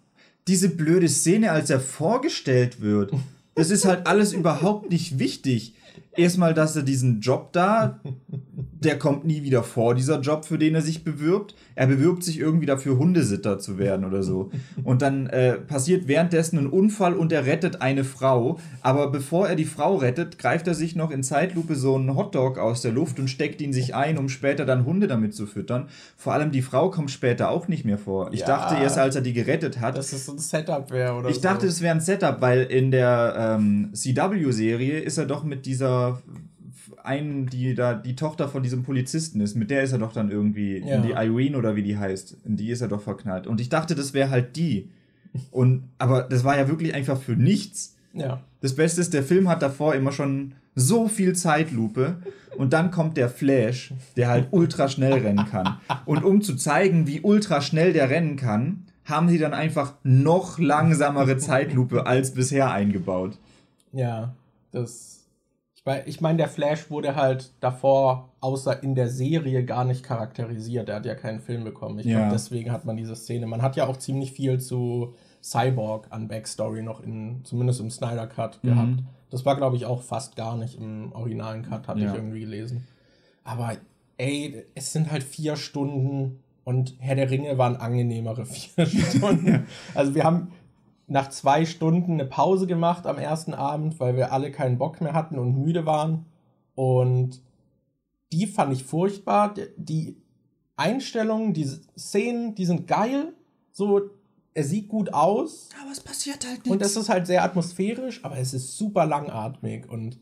[0.48, 3.12] Diese blöde Szene, als er vorgestellt wird.
[3.55, 5.75] Das ist halt alles überhaupt nicht wichtig.
[6.14, 10.74] Erstmal, dass er diesen Job da, der kommt nie wieder vor, dieser Job, für den
[10.74, 11.55] er sich bewirbt.
[11.74, 14.50] Er bewirbt sich irgendwie dafür, Hundesitter zu werden oder so.
[14.85, 18.59] Und dann äh, passiert währenddessen ein Unfall und er rettet eine Frau.
[18.83, 22.59] Aber bevor er die Frau rettet, greift er sich noch in Zeitlupe so einen Hotdog
[22.59, 25.88] aus der Luft und steckt ihn sich ein, um später dann Hunde damit zu füttern.
[26.16, 28.31] Vor allem die Frau kommt später auch nicht mehr vor.
[28.35, 28.46] Ich Ja.
[28.48, 31.37] dachte erst, als er die gerettet hat, Dass es so ein Setup wäre oder ich
[31.37, 31.42] so.
[31.42, 35.82] dachte, es wäre ein Setup, weil in der ähm, CW-Serie ist er doch mit dieser
[37.03, 40.31] einen, die da die Tochter von diesem Polizisten ist, mit der ist er doch dann
[40.31, 40.97] irgendwie Ja.
[40.97, 43.47] in die Irene oder wie die heißt, in die ist er doch verknallt.
[43.47, 44.88] Und ich dachte, das wäre halt die.
[45.51, 47.97] Und aber das war ja wirklich einfach für nichts.
[48.12, 48.42] Ja.
[48.61, 52.16] Das Beste ist, der Film hat davor immer schon so viel Zeitlupe
[52.57, 55.79] und dann kommt der Flash, der halt ultra schnell rennen kann.
[56.05, 60.59] Und um zu zeigen, wie ultra schnell der rennen kann, haben sie dann einfach noch
[60.59, 63.38] langsamere Zeitlupe als bisher eingebaut.
[63.92, 64.35] Ja.
[64.71, 65.12] Das.
[65.83, 70.05] Ich meine, ich mein, der Flash wurde halt davor, außer in der Serie, gar nicht
[70.05, 70.88] charakterisiert.
[70.88, 71.99] Er hat ja keinen Film bekommen.
[71.99, 72.18] Ich Ja.
[72.18, 73.49] glaube, deswegen hat man diese Szene.
[73.49, 78.29] Man hat ja auch ziemlich viel zu Cyborg an Backstory noch in, zumindest im Snyder
[78.29, 78.68] Cut Mhm.
[78.68, 79.03] gehabt.
[79.31, 82.11] Das war, glaube ich, auch fast gar nicht im originalen Cut, hatte Ja.
[82.11, 82.87] ich irgendwie gelesen.
[83.42, 83.73] Aber
[84.18, 89.66] ey, es sind halt vier Stunden und Herr der Ringe waren angenehmere vier Stunden.
[89.97, 90.53] Also wir haben
[91.12, 95.12] nach zwei Stunden eine Pause gemacht am ersten Abend, weil wir alle keinen Bock mehr
[95.12, 96.25] hatten und müde waren.
[96.75, 97.40] Und
[98.33, 99.55] die fand ich furchtbar.
[99.77, 100.16] Die-
[100.75, 103.35] Einstellungen, die Szenen, die sind geil.
[103.72, 104.01] So,
[104.55, 105.68] er sieht gut aus.
[105.81, 109.88] Aber es passiert halt Und es ist halt sehr atmosphärisch, aber es ist super langatmig.
[109.88, 110.18] Und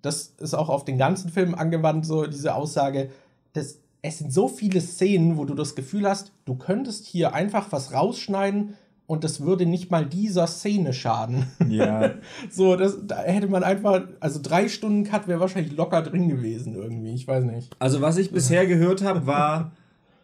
[0.00, 3.10] das ist auch auf den ganzen Film angewandt, so diese Aussage,
[3.52, 7.70] dass es sind so viele Szenen, wo du das Gefühl hast, du könntest hier einfach
[7.70, 8.74] was rausschneiden
[9.12, 11.44] und das würde nicht mal dieser Szene schaden.
[11.68, 12.12] Ja,
[12.50, 16.74] So, das, da hätte man einfach, also drei Stunden Cut wäre wahrscheinlich locker drin gewesen
[16.74, 17.74] irgendwie, ich weiß nicht.
[17.78, 19.72] also was ich bisher gehört habe, war,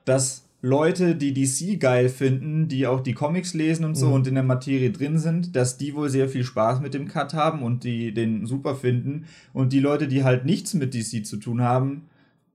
[0.04, 4.12] dass Leute, die DC geil finden, die auch die Comics lesen und so Mhm.
[4.14, 7.32] und in der Materie drin sind, dass die wohl sehr viel Spaß mit dem Cut
[7.34, 9.26] haben und die den super finden.
[9.52, 12.08] Und die Leute, die halt nichts mit DC zu tun haben,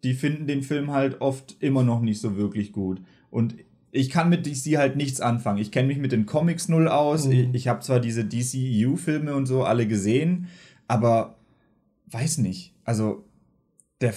[0.04, 3.00] die finden den Film halt oft immer noch nicht so wirklich gut.
[3.32, 3.56] Und
[3.96, 5.60] ich kann mit DC halt nichts anfangen.
[5.60, 7.28] Ich kenne mich mit den Comics null aus.
[7.28, 7.32] Mhm.
[7.32, 10.48] Ich, ich habe zwar diese DCEU-Filme und so alle gesehen,
[10.88, 11.36] aber
[12.08, 12.74] weiß nicht.
[12.84, 13.24] Also,
[14.02, 14.16] der,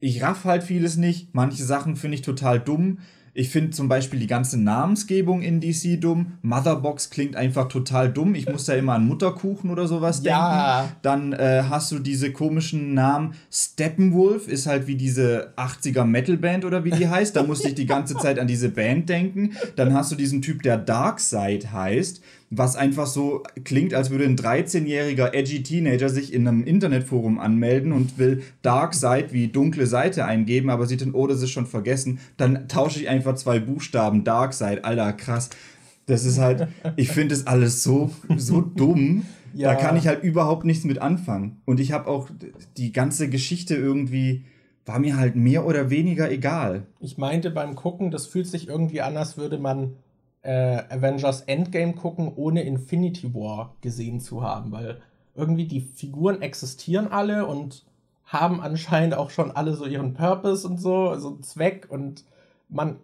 [0.00, 1.34] ich raff halt vieles nicht.
[1.34, 3.00] Manche Sachen finde ich total dumm.
[3.38, 6.38] Ich finde zum Beispiel die ganze Namensgebung in DC dumm.
[6.40, 8.34] Motherbox klingt einfach total dumm.
[8.34, 10.78] Ich muss da immer an Mutterkuchen oder sowas Ja.
[10.80, 10.94] denken.
[11.02, 13.34] Dann äh, hast du diese komischen Namen.
[13.52, 17.36] Steppenwolf ist halt wie diese 80er Metalband oder wie die heißt.
[17.36, 19.52] Da musste ich die ganze Zeit an diese Band denken.
[19.76, 24.36] Dann hast du diesen Typ, der Darkseid heißt, was einfach so klingt, als würde ein
[24.36, 30.70] 13-jähriger edgy Teenager sich in einem Internetforum anmelden und will Darkseid wie dunkle Seite eingeben,
[30.70, 32.20] aber sieht dann, oh, das ist schon vergessen.
[32.36, 34.22] Dann tausche ich einfach zwei Buchstaben.
[34.22, 35.50] Darkseid, Alter, krass.
[36.06, 39.24] Das ist halt, ich finde das alles so, so dumm.
[39.52, 39.72] Ja.
[39.72, 41.60] Da kann ich halt überhaupt nichts mit anfangen.
[41.64, 42.28] Und ich habe auch
[42.76, 44.44] die ganze Geschichte irgendwie,
[44.84, 46.86] war mir halt mehr oder weniger egal.
[47.00, 49.94] Ich meinte beim Gucken, das fühlt sich irgendwie an, als würde man
[50.46, 55.00] äh, Avengers Endgame gucken, ohne Infinity War gesehen zu haben, weil
[55.34, 57.84] irgendwie die Figuren existieren alle und
[58.24, 62.24] haben anscheinend auch schon alle so ihren Purpose und so, also einen Zweck und
[62.68, 62.96] man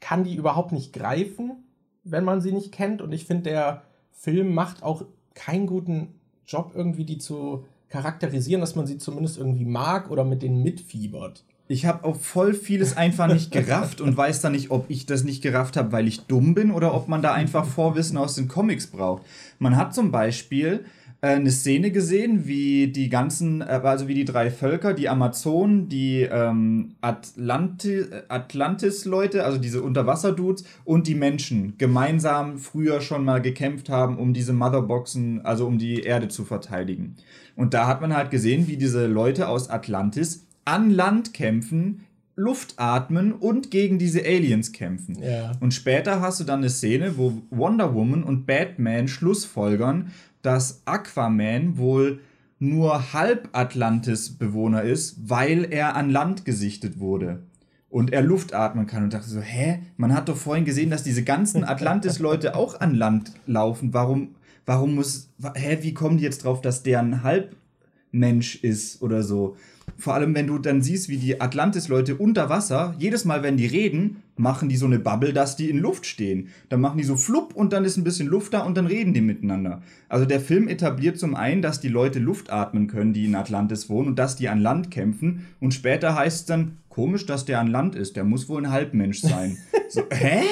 [0.00, 1.64] kann die überhaupt nicht greifen,
[2.02, 6.72] wenn man sie nicht kennt und ich finde, der Film macht auch keinen guten Job
[6.74, 11.44] irgendwie die zu charakterisieren, dass man sie zumindest irgendwie mag oder mit denen mitfiebert.
[11.70, 15.22] Ich habe auch voll vieles einfach nicht gerafft und weiß dann nicht, ob ich das
[15.22, 18.48] nicht gerafft habe, weil ich dumm bin oder ob man da einfach Vorwissen aus den
[18.48, 19.22] Comics braucht.
[19.60, 20.84] Man hat zum Beispiel
[21.20, 25.88] äh, eine Szene gesehen, wie die ganzen, äh, also wie die drei Völker, die Amazonen,
[25.88, 33.90] die ähm, Atlanti Atlantis-Leute, also diese Unterwasser-Dudes und die Menschen gemeinsam früher schon mal gekämpft
[33.90, 37.14] haben, um diese Motherboxen, also um die Erde zu verteidigen.
[37.54, 42.74] Und da hat man halt gesehen, wie diese Leute aus Atlantis an Land kämpfen, Luft
[42.78, 45.18] atmen und gegen diese Aliens kämpfen.
[45.22, 45.52] Ja.
[45.60, 51.76] Und später hast du dann eine Szene, wo Wonder Woman und Batman schlussfolgern, dass Aquaman
[51.76, 52.20] wohl
[52.58, 57.42] nur halb Atlantis-Bewohner ist, weil er an Land gesichtet wurde
[57.88, 59.80] und er Luft atmen kann und dachte so, hä?
[59.96, 63.92] Man hat doch vorhin gesehen, dass diese ganzen Atlantis-Leute auch an Land laufen.
[63.92, 69.22] Warum, warum muss, hä, wie kommen die jetzt drauf, dass der ein Halbmensch ist oder
[69.22, 69.56] so?
[70.00, 73.66] Vor allem, wenn du dann siehst, wie die Atlantis-Leute unter Wasser, jedes Mal, wenn die
[73.66, 76.48] reden, machen die so eine Bubble, dass die in Luft stehen.
[76.70, 79.12] Dann machen die so flupp und dann ist ein bisschen Luft da und dann reden
[79.12, 79.82] die miteinander.
[80.08, 83.90] Also der Film etabliert zum einen, dass die Leute Luft atmen können, die in Atlantis
[83.90, 85.46] wohnen und dass die an Land kämpfen.
[85.60, 88.72] Und später heißt es dann, komisch, dass der an Land ist, der muss wohl ein
[88.72, 89.58] Halbmensch sein.
[89.90, 90.42] so, hä?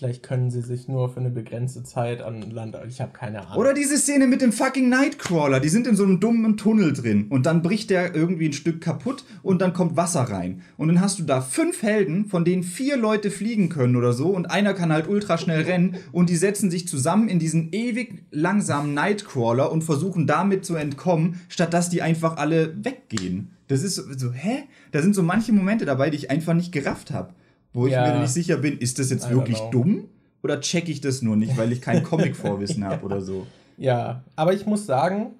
[0.00, 2.74] Vielleicht können sie sich nur für eine begrenzte Zeit an Land.
[2.88, 3.58] Ich habe keine Ahnung.
[3.58, 5.60] Oder diese Szene mit dem fucking Nightcrawler.
[5.60, 7.26] Die sind in so einem dummen Tunnel drin.
[7.28, 10.62] Und dann bricht der irgendwie ein Stück kaputt und dann kommt Wasser rein.
[10.78, 14.28] Und dann hast du da fünf Helden, von denen vier Leute fliegen können oder so.
[14.28, 15.96] Und einer kann halt ultra schnell rennen.
[16.12, 21.42] Und die setzen sich zusammen in diesen ewig langsamen Nightcrawler und versuchen damit zu entkommen,
[21.50, 23.50] statt dass die einfach alle weggehen.
[23.68, 24.62] Das ist so, so hä?
[24.92, 27.34] Da sind so manche Momente dabei, die ich einfach nicht gerafft habe
[27.72, 28.10] wo ich Ja.
[28.12, 30.04] mir nicht sicher bin, ist das jetzt I wirklich dumm
[30.42, 33.46] oder check ich das nur nicht, weil ich kein Comic-Vorwissen habe oder so.
[33.76, 35.30] Ja, aber ich muss sagen,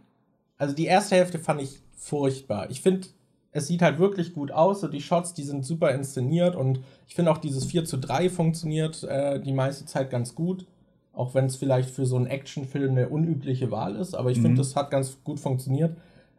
[0.57, 2.71] also die erste Hälfte fand ich furchtbar.
[2.71, 3.07] Ich finde,
[3.53, 7.14] es sieht halt wirklich gut aus und die Shots, die sind super inszeniert und ich
[7.14, 10.66] finde auch dieses 4 zu 3 funktioniert äh, die meiste Zeit ganz gut.
[11.12, 14.43] Auch wenn es vielleicht für so einen Actionfilm eine unübliche Wahl ist, aber ich Mhm.
[14.43, 15.97] finde, das hat ganz gut funktioniert.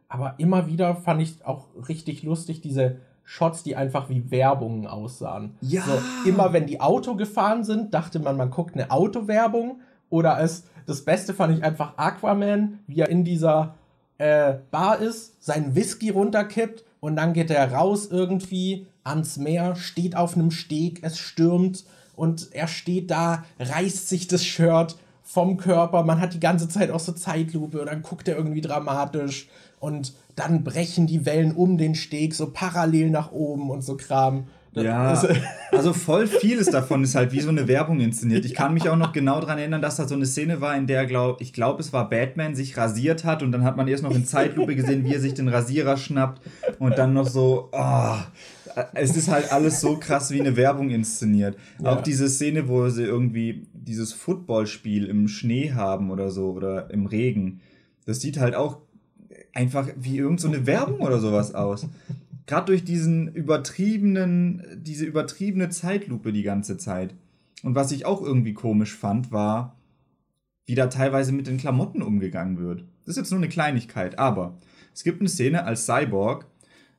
[0.08, 5.56] Aber immer wieder fand ich auch richtig lustig diese Shots, die einfach wie Werbungen aussahen.
[5.62, 5.84] Ja.
[5.84, 9.80] So, immer wenn die Auto gefahren sind, dachte man, man guckt eine Autowerbung.
[10.10, 13.76] Oder es, das Beste fand ich einfach Aquaman, wie er in dieser
[14.18, 20.16] äh, Bar ist, seinen Whisky runterkippt und dann geht er raus irgendwie ans Meer, steht
[20.16, 24.96] auf einem Steg, es stürmt und er steht da, reißt sich das Shirt
[25.32, 26.04] vom Körper.
[26.04, 29.48] Man hat die ganze Zeit auch so Zeitlupe und dann guckt er irgendwie dramatisch
[29.80, 34.48] und dann brechen die Wellen um den Steg so parallel nach oben und so Kram.
[34.74, 35.22] Ja,
[35.72, 38.46] also voll vieles davon ist halt wie so eine Werbung inszeniert.
[38.46, 40.88] Ich kann mich auch noch genau daran erinnern, dass da so eine Szene war, in
[40.88, 44.04] der, glaub, ich glaube, es war Batman, sich rasiert hat und dann hat man erst
[44.04, 46.42] noch in Zeitlupe gesehen, wie er sich den Rasierer schnappt
[46.80, 48.16] und dann noch so, oh,
[48.94, 51.58] es ist halt alles so krass wie eine Werbung inszeniert.
[51.80, 51.94] Ja.
[51.94, 57.06] Auch diese Szene, wo sie irgendwie dieses Footballspiel im Schnee haben oder so oder im
[57.06, 57.62] Regen,
[58.06, 58.80] das sieht halt auch
[59.54, 61.88] einfach wie irgend so eine Werbung oder sowas aus.
[62.46, 67.14] Gerade durch diesen übertriebenen, diese übertriebene Zeitlupe die ganze Zeit.
[67.64, 69.78] Und was ich auch irgendwie komisch fand, war,
[70.66, 72.86] wie da teilweise mit den Klamotten umgegangen wird.
[73.06, 74.58] Das ist jetzt nur eine Kleinigkeit, aber
[74.94, 76.46] es gibt eine Szene, als Cyborg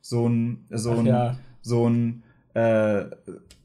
[0.01, 1.37] so ein, so ein, ja.
[1.63, 2.21] So ein
[2.53, 3.05] äh,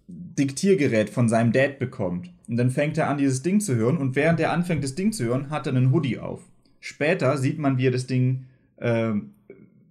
[0.09, 2.31] Diktiergerät von seinem Dad bekommt.
[2.49, 3.99] Und dann fängt er an, dieses Ding zu hören.
[3.99, 6.41] Und während er anfängt, das Ding zu hören, hat er einen Hoodie auf.
[6.81, 9.13] Später sieht man, wie er das Ding, äh,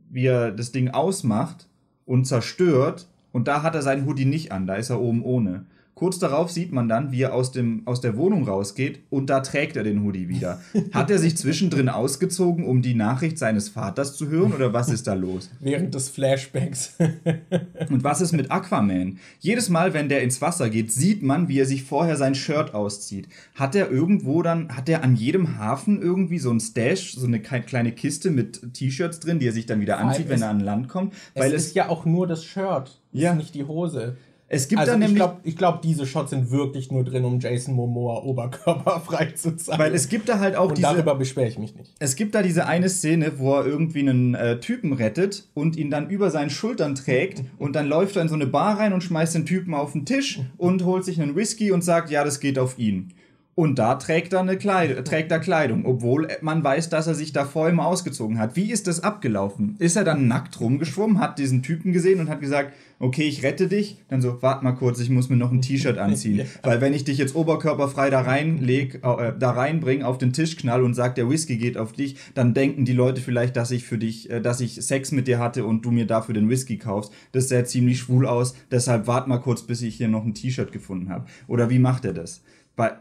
[0.10, 1.68] wie er das Ding ausmacht
[2.06, 3.08] und zerstört.
[3.32, 5.66] Und da hat er seinen Hoodie nicht an, da ist er oben ohne.
[5.98, 9.40] Kurz darauf sieht man dann, wie er aus, dem, aus der Wohnung rausgeht und da
[9.40, 10.62] trägt er den Hoodie wieder.
[10.94, 15.08] Hat er sich zwischendrin ausgezogen, um die Nachricht seines Vaters zu hören oder was ist
[15.08, 15.50] da los?
[15.60, 16.94] während des Flashbacks.
[17.90, 19.18] Und was ist mit Aquaman?
[19.40, 22.76] Jedes Mal, wenn der ins Wasser geht, sieht man, wie er sich vorher sein Shirt
[22.76, 23.28] auszieht.
[23.56, 27.40] Hat er irgendwo dann, hat er an jedem Hafen irgendwie so ein Stash, so eine
[27.42, 30.60] kleine Kiste mit T-Shirts drin, die er sich dann wieder anzieht, es- wenn er an
[30.60, 31.14] Land kommt?
[31.34, 33.32] es Weil ist es, ja auch nur das Shirt, Ja.
[33.32, 34.16] ist nicht die Hose.
[34.50, 37.26] Es gibt also dann ich nämlich, glaube, ich glaub, diese Shots sind wirklich nur drin,
[37.26, 39.80] um Jason Momoa oberkörperfrei zu zeigen.
[39.80, 41.94] weil es gibt da halt auch Und diese, darüber beschwere ich mich nicht.
[42.00, 45.92] Es gibt da diese eine Szene, wo er irgendwie einen äh, Typen rettet und ihn
[45.92, 49.04] dann über seinen Schultern trägt und dann läuft er in so eine Bar rein und
[49.04, 52.40] schmeißt den Typen auf den Tisch und holt sich einen Whisky und sagt, ja, das
[52.40, 53.14] geht auf ihn.
[53.60, 57.34] Und da trägt er, eine Kleid trägt er Kleidung, obwohl man weiß, dass er sich
[57.34, 58.56] davor immer ausgezogen hat.
[58.56, 59.76] Wie ist das abgelaufen?
[59.80, 63.68] Ist er dann nackt rumgeschwommen, hat diesen Typen gesehen und hat gesagt, okay, ich rette
[63.68, 63.98] dich?
[64.10, 66.38] Dann so, warte mal kurz, ich muss mir noch ein T-Shirt anziehen.
[66.38, 66.46] Ja.
[66.62, 70.84] Weil wenn ich dich jetzt oberkörperfrei da reinleg, äh, da reinbringe, auf den Tisch knall
[70.84, 73.98] und sag, der Whisky geht auf dich, dann denken die Leute vielleicht, dass ich für
[73.98, 77.12] dich, äh, dass ich Sex mit dir hatte und du mir dafür den Whisky kaufst.
[77.32, 80.72] Das sähe ziemlich schwul aus, deshalb wart mal kurz, bis ich hier noch ein T-Shirt
[80.72, 81.26] gefunden habe.
[81.48, 82.44] Oder wie macht er das?
[82.76, 82.98] Weil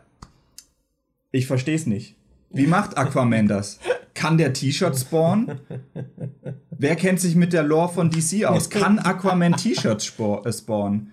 [1.37, 2.16] ich verstehe es nicht.
[2.51, 3.79] Wie macht Aquaman das?
[4.14, 5.61] Kann der T-Shirt spawnen?
[6.70, 8.70] Wer kennt sich mit der Lore von DC aus?
[8.70, 11.12] Kann Aquaman T-Shirts äh, spawnen?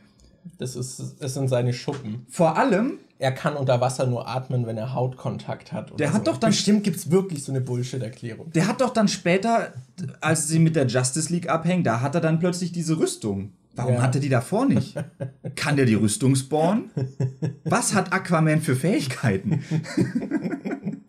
[0.58, 2.26] Das, ist, das sind seine Schuppen.
[2.30, 5.98] Vor allem, Er kann unter Wasser nur atmen, wenn er Hautkontakt hat.
[6.00, 6.32] Der hat so.
[6.32, 8.52] doch dann- Bestimmt gibt es wirklich so eine Bullshit-Erklärung.
[8.52, 9.74] der hat doch dann später,
[10.22, 13.52] als sie mit der Justice League abhängen, da hat er dann plötzlich diese Rüstung.
[13.76, 14.02] Warum Ja.
[14.04, 14.96] hat er die davor nicht?
[15.56, 16.92] Kann der die Rüstung spawnen?
[17.64, 19.64] Was hat Aquaman für Fähigkeiten?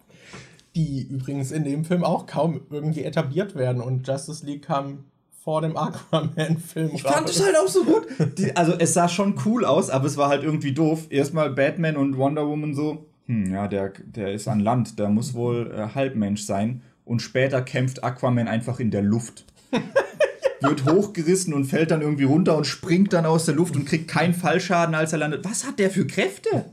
[0.77, 3.81] die übrigens in dem Film auch kaum irgendwie etabliert werden.
[3.83, 5.05] Und Justice League kam
[5.43, 8.07] vor dem Aquaman-Film Ich fand es halt auch so gut.
[8.39, 11.07] Die, also es sah schon cool aus, aber es war halt irgendwie doof.
[11.11, 15.35] Erstmal Batman und Wonder Woman so, hm, ja, der, der ist an Land, der muss
[15.35, 16.81] wohl äh, Halbmensch sein.
[17.05, 19.45] Und später kämpft Aquaman einfach in der Luft.
[20.65, 24.09] Wird hochgerissen und fällt dann irgendwie runter und springt dann aus der Luft und kriegt
[24.09, 25.45] keinen Fallschaden, als er landet.
[25.45, 26.67] Was hat der für Kräfte?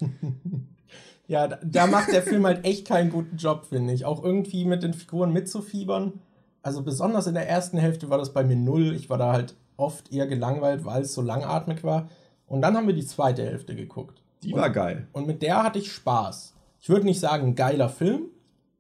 [1.28, 4.04] Ja, da, da macht der Film halt echt keinen guten Job, finde ich.
[4.04, 6.20] Auch irgendwie mit den Figuren mitzufiebern.
[6.62, 8.94] Also besonders in der ersten Hälfte war das bei mir null.
[8.94, 12.10] Ich war da halt oft eher gelangweilt, weil es so langatmig war.
[12.48, 14.22] Und dann haben wir die zweite Hälfte geguckt.
[14.44, 15.08] Die war geil.
[15.14, 16.54] Und mit der hatte ich Spaß.
[16.82, 18.24] Ich würde nicht sagen, geiler Film,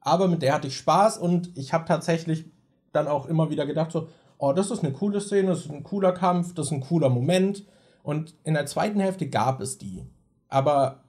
[0.01, 2.45] aber mit der hatte ich Spaß und ich habe tatsächlich
[2.91, 4.09] dann auch immer wieder gedacht, so,
[4.41, 7.09] oh, das ist eine coole Szene, das ist ein cooler Kampf, das ist ein cooler
[7.09, 7.63] Moment.
[8.01, 10.03] Und in der zweiten Hälfte gab es die.
[10.49, 11.03] Aber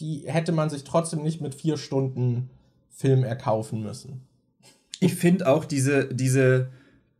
[0.00, 2.48] die hätte man sich trotzdem nicht mit vier Stunden
[2.88, 4.26] Film erkaufen müssen.
[4.98, 6.70] Ich finde auch diese, diese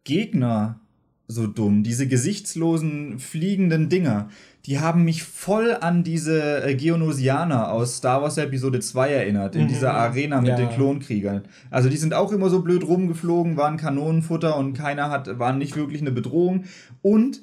[0.05, 0.81] Gegner
[1.29, 4.31] so dumm, diese gesichtslosen fliegenden Dinger,
[4.67, 9.65] die haben mich voll an diese äh, Geonosianer aus Star Wars Episode 2 erinnert, in
[9.65, 9.69] Mhm.
[9.69, 10.57] dieser Arena mit Ja.
[10.57, 11.43] den Klonkriegern.
[11.71, 15.77] Also die sind auch immer so blöd rumgeflogen, waren Kanonenfutter und keiner hat, waren nicht
[15.77, 16.65] wirklich eine Bedrohung.
[17.03, 17.43] Und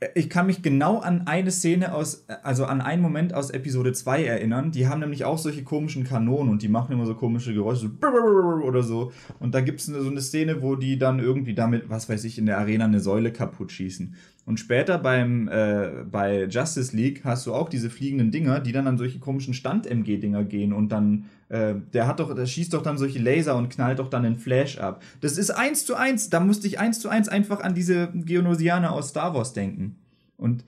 [0.00, 3.92] äh, ich kann mich genau an eine Szene aus, also an einen Moment aus Episode
[3.92, 4.72] 2 erinnern.
[4.72, 8.66] Die haben nämlich auch solche komischen Kanonen und die machen immer so komische Geräusche, so
[8.66, 9.12] oder so.
[9.38, 12.38] Und da gibt es so eine Szene, wo die dann irgendwie damit, was weiß ich,
[12.38, 14.14] in der Arena eine Säule kaputt schießen.
[14.46, 18.86] Und später beim, äh, bei Justice League hast du auch diese fliegenden Dinger, die dann
[18.86, 22.98] an solche komischen Stand-MG-Dinger gehen und dann, äh, der hat doch, der schießt doch dann
[22.98, 25.02] solche Laser und knallt doch dann den Flash ab.
[25.22, 28.92] Das ist eins zu eins, da musste ich eins zu eins einfach an diese Geonosianer
[28.92, 29.96] aus Star Wars denken.
[30.36, 30.64] Und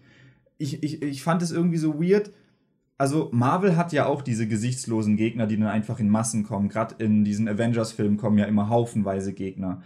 [0.57, 2.31] ich, ich, ich fand es irgendwie so weird.
[2.99, 6.71] Also, Marvel hat ja auch diese gesichtslosen Gegner, die dann einfach in Massen kommen.
[6.71, 9.83] Gerade in diesen Avengers-Filmen kommen ja immer haufenweise Gegner.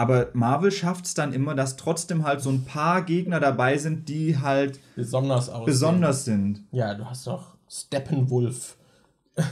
[0.00, 4.08] Aber Marvel schafft es dann immer, dass trotzdem halt so ein paar Gegner dabei sind,
[4.08, 5.66] die halt Besonders aussehen.
[5.66, 6.64] besonders sind.
[6.72, 8.76] Ja, du hast doch Steppenwolf.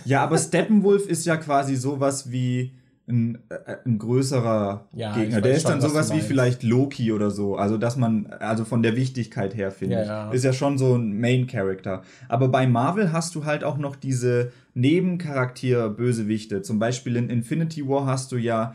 [0.07, 2.73] Ja, aber Steppenwolf ist ja quasi sowas wie
[3.07, 5.41] ein, äh, ein größerer Ja, Gegner.
[5.43, 7.57] Der ist schon, dann sowas wie vielleicht Loki oder so.
[7.57, 10.09] Also, dass man, also von der Wichtigkeit her, finde Ja, ich.
[10.09, 10.31] ja.
[10.33, 12.03] Ist ja schon so ein Main-Character.
[12.29, 16.63] Aber bei Marvel hast du halt auch noch diese Nebencharakter-Bösewichte.
[16.63, 18.75] Zum Beispiel in Infinity War hast du ja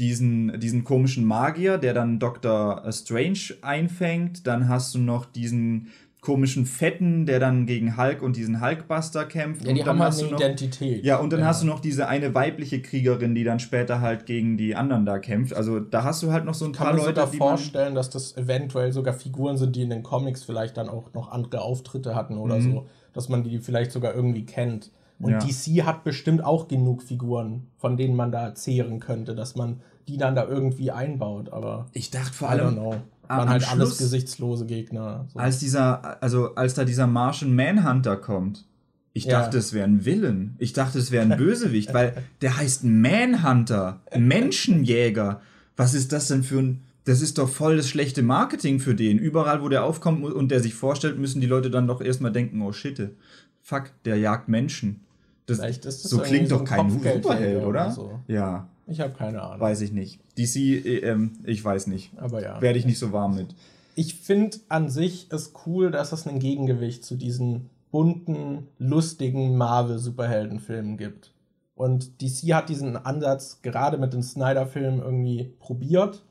[0.00, 2.82] diesen, diesen komischen Magier, der dann Dr.
[2.90, 4.46] Strange einfängt.
[4.46, 5.88] Dann hast du noch diesen
[6.20, 9.64] komischen Fetten, der dann gegen Hulk und diesen Hulkbuster kämpft.
[9.64, 11.04] Ja, die und haben dann halt hast eine du noch, Identität.
[11.04, 14.58] ja, und dann hast du noch diese eine weibliche Kriegerin, die dann später halt gegen
[14.58, 15.54] die anderen da kämpft.
[15.54, 17.94] Also da hast du halt noch so ein Kann paar Leute, sogar die man, vorstellen,
[17.94, 21.62] dass das eventuell sogar Figuren sind, die in den Comics vielleicht dann auch noch andere
[21.62, 22.72] Auftritte hatten oder Mhm.
[22.72, 22.86] so.
[23.14, 24.90] Dass man die vielleicht sogar irgendwie kennt.
[25.20, 25.38] Und Ja.
[25.38, 30.16] DC hat bestimmt auch genug Figuren, von denen man da zehren könnte, dass man die
[30.18, 31.50] dann da irgendwie einbaut.
[31.52, 35.26] Aber Ich dachte vor allem, Waren halt alles Schluss- gesichtslose Gegner.
[35.32, 35.38] So.
[35.38, 38.66] als dieser, also als da dieser Martian Manhunter kommt,
[39.12, 39.40] ich Ja.
[39.40, 40.54] dachte, es wäre ein Villain.
[40.58, 45.40] Ich dachte, es wäre ein Bösewicht, weil der heißt Manhunter, Menschenjäger.
[45.76, 46.82] Was ist das denn für ein.
[47.04, 49.18] Das ist doch voll das schlechte Marketing für den.
[49.18, 52.60] Überall, wo der aufkommt und der sich vorstellt, müssen die Leute dann doch erstmal denken:
[52.62, 53.10] oh shit,
[53.62, 55.00] fuck, der jagt Menschen.
[55.58, 58.20] Das, das so klingt so doch ein kein Superheld, oder so.
[58.28, 59.60] Ja, Ich habe keine Ahnung.
[59.60, 60.20] weiß ich nicht.
[60.38, 62.12] DC, äh, ähm, ich weiß nicht.
[62.16, 62.60] Aber ja.
[62.60, 63.54] Werde ich nicht so warm mit.
[63.94, 70.96] Ich finde an sich es cool, dass es ein Gegengewicht zu diesen bunten, lustigen Marvel-Superheldenfilmen
[70.96, 71.32] gibt.
[71.74, 76.22] Und DC hat diesen Ansatz gerade mit den Snyder-Filmen irgendwie probiert.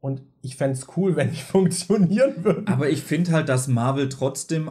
[0.00, 2.66] Und ich fände es cool, wenn die funktionieren würden.
[2.66, 4.70] Aber ich finde halt, dass Marvel trotzdem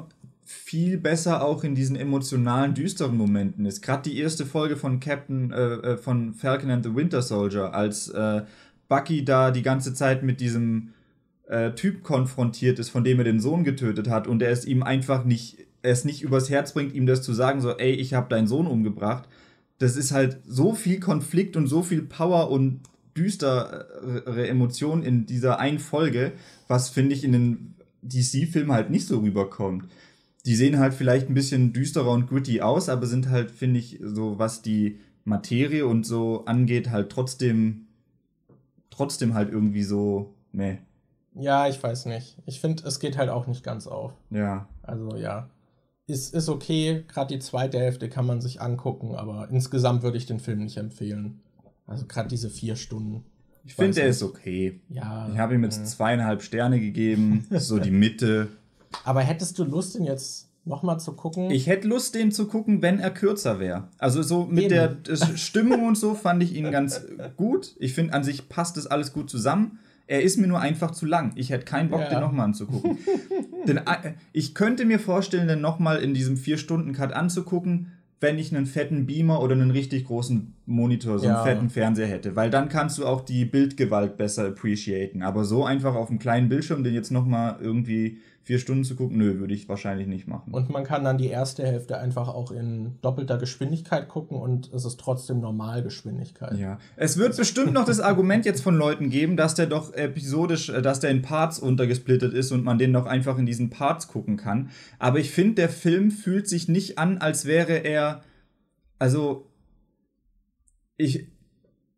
[0.51, 3.81] viel besser auch in diesen emotionalen, düsteren Momenten ist.
[3.81, 8.09] Gerade die erste Folge von Captain, äh, äh, von Falcon and the Winter Soldier, als
[8.09, 8.41] äh,
[8.89, 10.89] Bucky da die ganze Zeit mit diesem
[11.47, 14.83] äh, Typ konfrontiert ist, von dem er den Sohn getötet hat und er es ihm
[14.83, 18.29] einfach nicht, es nicht übers Herz bringt, ihm das zu sagen, so, ey, ich habe
[18.29, 19.29] deinen Sohn umgebracht.
[19.79, 22.81] Das ist halt so viel Konflikt und so viel Power und
[23.17, 26.33] düstere Emotionen in dieser einen Folge,
[26.67, 29.85] was finde ich in den DC-Filmen halt nicht so rüberkommt.
[30.45, 33.99] Die sehen halt vielleicht ein bisschen düsterer und gritty aus, aber sind halt, finde ich,
[34.01, 37.87] so was die Materie und so angeht, halt trotzdem,
[38.89, 40.77] trotzdem halt irgendwie so, meh.
[41.33, 42.37] Ja, ich weiß nicht.
[42.45, 44.13] Ich finde, es geht halt auch nicht ganz auf.
[44.29, 44.67] Ja.
[44.83, 45.49] Also ja.
[46.07, 47.05] Ist, ist okay.
[47.07, 50.77] Gerade die zweite Hälfte kann man sich angucken, aber insgesamt würde ich den Film nicht
[50.77, 51.39] empfehlen.
[51.87, 53.23] Also gerade diese vier Stunden.
[53.63, 54.81] Ich finde, weiß er ist okay.
[54.89, 55.29] Ja.
[55.31, 55.85] Ich habe ihm jetzt mh.
[55.85, 58.49] zweieinhalb Sterne gegeben, so die Mitte.
[59.03, 61.49] Aber hättest du Lust, ihn jetzt nochmal zu gucken.
[61.49, 63.87] Ich hätte Lust, den zu gucken, wenn er kürzer wäre.
[63.97, 64.97] Also so mit Eben.
[65.03, 67.01] der Stimmung und so fand ich ihn ganz
[67.35, 67.75] gut.
[67.79, 69.79] Ich finde, an sich passt das alles gut zusammen.
[70.07, 71.31] Er ist mir nur einfach zu lang.
[71.35, 72.09] Ich hätte keinen Bock, Ja.
[72.09, 72.97] den nochmal anzugucken.
[73.67, 78.67] denn äh, ich könnte mir vorstellen, den nochmal in diesem 4-Stunden-Cut anzugucken, wenn ich einen
[78.67, 81.43] fetten Beamer oder einen richtig großen Monitor, so einen Ja.
[81.43, 82.35] fetten Fernseher hätte.
[82.35, 85.23] Weil dann kannst du auch die Bildgewalt besser appreciaten.
[85.23, 89.17] Aber so einfach auf einem kleinen Bildschirm, den jetzt nochmal irgendwie vier Stunden zu gucken,
[89.17, 90.51] nö, würde ich wahrscheinlich nicht machen.
[90.51, 94.83] Und man kann dann die erste Hälfte einfach auch in doppelter Geschwindigkeit gucken und es
[94.83, 96.57] ist trotzdem Normalgeschwindigkeit.
[96.57, 100.69] Ja, es wird bestimmt noch das Argument jetzt von Leuten geben, dass der doch episodisch,
[100.69, 104.07] äh, dass der in Parts untergesplittet ist und man den doch einfach in diesen Parts
[104.07, 104.71] gucken kann.
[104.97, 108.21] Aber ich finde, der Film fühlt sich nicht an, als wäre er,
[108.97, 109.51] also,
[110.97, 111.27] ich,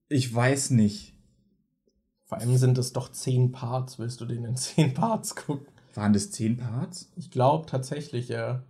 [0.09, 1.13] ich weiß nicht.
[2.25, 3.99] Vor allem sind es doch zehn Parts.
[3.99, 5.72] Willst du den in zehn Parts gucken?
[5.93, 7.11] Waren das zehn Parts?
[7.15, 8.63] Ich glaube tatsächlich, ja.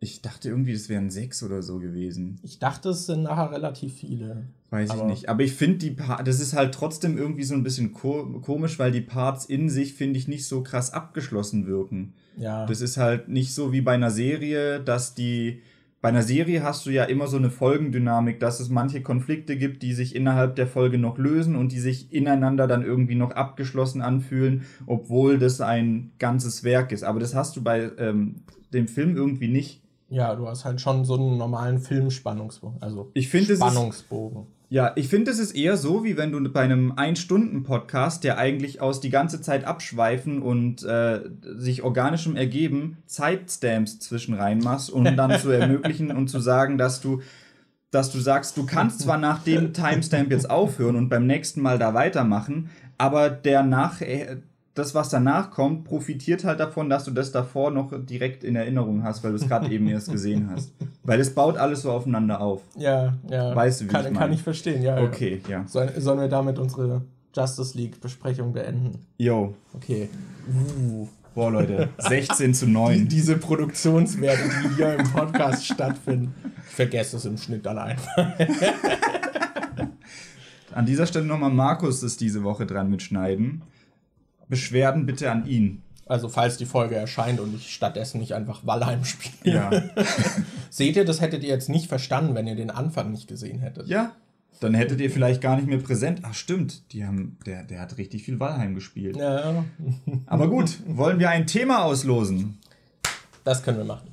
[0.00, 2.40] Ich dachte irgendwie, das wären sechs oder so gewesen.
[2.42, 4.48] Ich dachte, es sind nachher relativ viele.
[4.70, 5.28] Weiß ich nicht.
[5.28, 8.78] Aber ich finde, die Pa- das ist halt trotzdem irgendwie so ein bisschen ko komisch,
[8.80, 12.14] weil die Parts in sich, finde ich, nicht so krass abgeschlossen wirken.
[12.36, 12.66] Ja.
[12.66, 15.62] Das ist halt nicht so wie bei einer Serie, dass die.
[16.02, 19.82] Bei einer Serie hast du ja immer so eine Folgendynamik, dass es manche Konflikte gibt,
[19.84, 24.02] die sich innerhalb der Folge noch lösen und die sich ineinander dann irgendwie noch abgeschlossen
[24.02, 27.04] anfühlen, obwohl das ein ganzes Werk ist.
[27.04, 28.42] Aber das hast du bei ähm,
[28.72, 29.80] dem Film irgendwie nicht.
[30.08, 32.82] ja, du hast halt schon so einen normalen Filmspannungsbogen.
[32.82, 34.46] Also Ich finde, es ist- Spannungsbogen.
[34.72, 38.80] Ja, ich finde, es ist eher so, wie wenn du bei einem Ein-Stunden-Podcast, der eigentlich
[38.80, 45.38] aus die ganze Zeit abschweifen und äh, sich organischem Ergeben Zeitstamps zwischen reinmachst, um dann
[45.38, 47.20] zu ermöglichen und zu sagen, dass du,
[47.90, 51.78] dass du sagst, du kannst zwar nach dem Timestamp jetzt aufhören und beim nächsten Mal
[51.78, 54.38] da weitermachen, aber der nach, äh,
[54.74, 59.02] das, was danach kommt, profitiert halt davon, dass du das davor noch direkt in Erinnerung
[59.04, 60.72] hast, weil du es gerade eben erst gesehen hast.
[61.04, 62.62] Weil es baut alles so aufeinander auf.
[62.76, 63.56] Ja, ja.
[63.56, 64.34] Weißt du, wie kann, ich kann meine?
[64.34, 65.02] ich verstehen, ja.
[65.02, 65.66] Okay, ja.
[65.66, 67.02] Sollen, sollen wir damit unsere
[67.34, 69.00] Justice League-Besprechung beenden?
[69.18, 70.08] Yo, Okay.
[70.48, 71.08] Uh.
[71.34, 73.08] boah Leute, 16 zu Die, 9.
[73.08, 76.34] diese Produktionswerte, die hier im Podcast stattfinden.
[76.68, 78.38] Ich vergesse es im Schnitt einfach.
[80.72, 83.62] An dieser Stelle nochmal Markus ist diese Woche dran mit Schneiden.
[84.48, 85.82] Beschwerden bitte an ihn.
[86.06, 89.54] Also, falls die Folge erscheint und ich stattdessen nicht einfach Valheim spiele.
[89.54, 89.70] Ja.
[90.70, 93.88] Seht ihr, das hättet ihr jetzt nicht verstanden, wenn ihr den Anfang nicht gesehen hättet.
[93.88, 94.12] ja.
[94.60, 96.20] Dann hättet ihr vielleicht gar nicht mehr präsent.
[96.22, 99.16] Ach stimmt, die haben, der, der hat richtig viel Valheim gespielt.
[99.16, 99.64] Ja,
[100.26, 102.58] Aber gut, wollen wir ein Thema auslosen?
[103.42, 104.08] das können wir machen.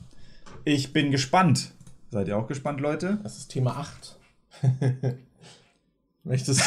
[0.66, 1.72] Ich bin gespannt.
[2.10, 3.20] Seid ihr auch gespannt, Leute?
[3.22, 4.18] Das ist Thema 8.
[6.24, 6.64] Möchtest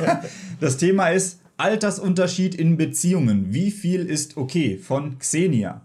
[0.60, 3.52] Das Thema ist Altersunterschied in Beziehungen.
[3.52, 4.76] Wie viel ist okay?
[4.78, 5.82] Von Xenia.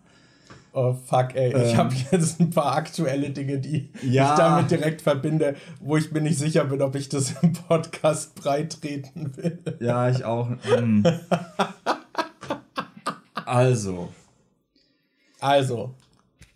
[0.74, 1.49] Oh fuck, ey.
[1.65, 1.78] Ich Ähm.
[1.78, 4.32] habe jetzt ein paar aktuelle Dinge, die Ja.
[4.32, 8.36] ich damit direkt verbinde, wo ich mir nicht sicher bin, ob ich das im Podcast
[8.36, 9.59] breitreten will.
[9.82, 10.49] Ja, ich auch.
[10.63, 11.03] Hm.
[13.45, 14.09] Also,
[15.41, 15.93] Also,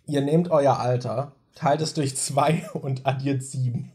[0.06, 3.92] ihr nehmt euer Alter, teilt es durch zwei und addiert sieben.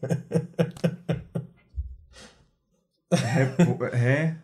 [3.13, 3.47] hä?
[3.57, 4.36] Wo, hä?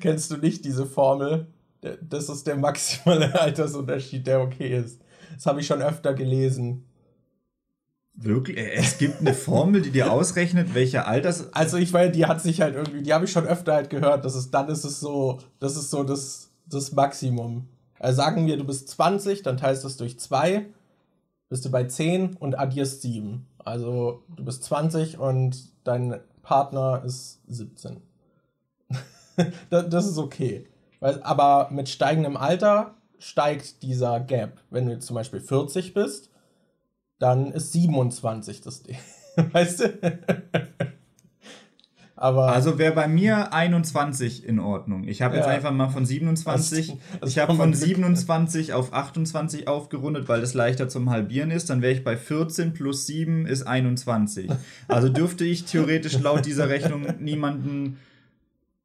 [0.00, 1.46] Kennst du nicht diese Formel?
[2.02, 5.00] Das ist der maximale Altersunterschied, der okay ist.
[5.34, 6.84] Das habe ich schon öfter gelesen.
[8.14, 8.58] Wirklich?
[8.58, 11.52] Äh, Es gibt eine Formel, die dir ausrechnet, welcher Alters.
[11.54, 14.24] Also ich meine, die hat sich halt irgendwie, die habe ich schon öfter halt gehört,
[14.24, 17.68] das ist, dann ist es so, das ist so das, das Maximum.
[17.98, 20.66] Also sagen wir, du bist 20, dann teilst du es durch 2,
[21.48, 23.46] bist du bei 10 und addierst 7.
[23.58, 27.98] Also du bist 20 und dein Partner ist 17.
[29.70, 30.66] das, ist okay.
[31.00, 34.60] Aber mit steigendem Alter steigt dieser Gap.
[34.70, 36.30] Wenn du jetzt zum Beispiel 40 bist,
[37.18, 38.96] dann ist 27 das Ding.
[39.52, 39.84] Weißt du?
[42.16, 45.04] aber Also wäre bei mir 21 in Ordnung.
[45.04, 45.52] Ich habe jetzt Ja.
[45.52, 46.88] einfach mal von 27.
[46.88, 51.50] Das- das ich habe von Glück- 27 auf 28 aufgerundet, weil das leichter zum Halbieren
[51.50, 51.70] ist.
[51.70, 54.50] Dann wäre ich bei 14 plus 7 ist 21.
[54.88, 57.98] Also dürfte ich theoretisch laut dieser Rechnung niemanden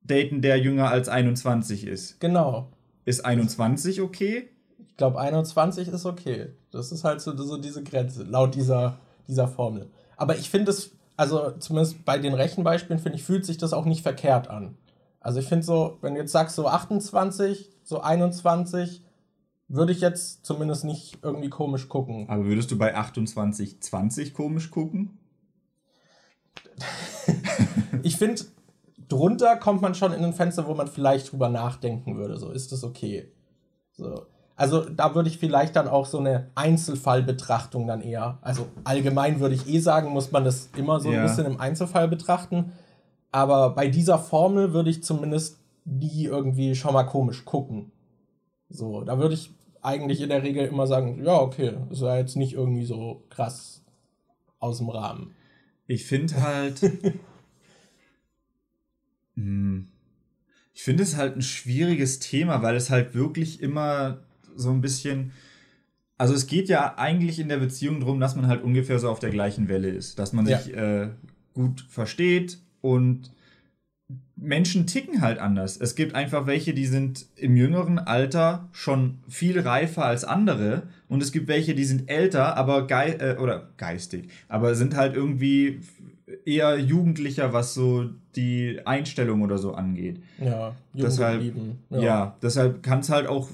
[0.07, 2.19] daten, der jünger als 21 ist.
[2.19, 2.69] genau.
[3.05, 4.49] Ist 21 okay?
[4.87, 6.47] Ich glaube, 21 ist okay.
[6.71, 9.91] Das ist halt so, so diese Grenze, laut dieser, dieser Formel.
[10.17, 13.85] Aber ich finde es, also zumindest bei den Rechenbeispielen, finde ich, fühlt sich das auch
[13.85, 14.75] nicht verkehrt an.
[15.19, 19.03] Also ich finde so, wenn du jetzt sagst so 28, so 21,
[19.67, 22.29] würde ich jetzt zumindest nicht irgendwie komisch gucken.
[22.29, 25.17] Aber würdest du bei 28, 20 komisch gucken?
[28.03, 28.43] Ich finde,
[29.07, 32.37] drunter kommt man schon in ein Fenster, wo man vielleicht drüber nachdenken würde.
[32.37, 33.31] So, ist das okay?
[33.93, 34.25] So.
[34.57, 38.37] Also da würde ich vielleicht dann auch so eine Einzelfallbetrachtung dann eher.
[38.41, 41.19] Also allgemein würde ich eh sagen, muss man das immer so Ja.
[41.21, 42.71] ein bisschen im Einzelfall betrachten.
[43.31, 47.91] Aber bei dieser Formel würde ich zumindest nie irgendwie schon mal komisch gucken.
[48.69, 49.51] So, da würde ich
[49.81, 53.83] eigentlich in der Regel immer sagen, ja, okay, ist ja jetzt nicht irgendwie so krass
[54.59, 55.35] aus dem Rahmen.
[55.85, 56.79] Ich finde halt.
[59.35, 59.87] Hm.
[60.73, 64.19] ich finde es halt ein schwieriges Thema, weil es halt wirklich immer
[64.55, 65.31] so ein bisschen.
[66.17, 69.19] Also es geht ja eigentlich in der Beziehung darum, dass man halt ungefähr so auf
[69.19, 70.17] der gleichen Welle ist.
[70.17, 70.57] Dass man Ja.
[70.59, 71.09] sich äh,
[71.53, 73.31] gut versteht und
[74.37, 75.77] Menschen ticken halt anders.
[75.77, 81.23] Es gibt einfach welche, die sind im jüngeren Alter schon viel reifer als andere und
[81.23, 85.79] es gibt welche, die sind älter, aber gei äh, oder geistig, aber sind halt irgendwie
[86.45, 90.21] eher jugendlicher, was so die Einstellung oder so angeht.
[90.39, 91.79] Ja, Deshalb- geblieben.
[91.89, 93.49] Ja, deshalb kann es halt auch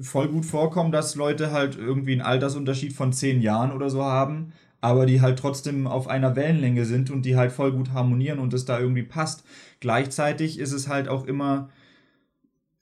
[0.00, 4.52] voll gut vorkommen, dass Leute halt irgendwie einen Altersunterschied von zehn Jahren oder so haben,
[4.80, 8.54] aber die halt trotzdem auf einer Wellenlänge sind und die halt voll gut harmonieren und
[8.54, 9.44] es da irgendwie passt.
[9.80, 11.68] Gleichzeitig ist es halt auch immer,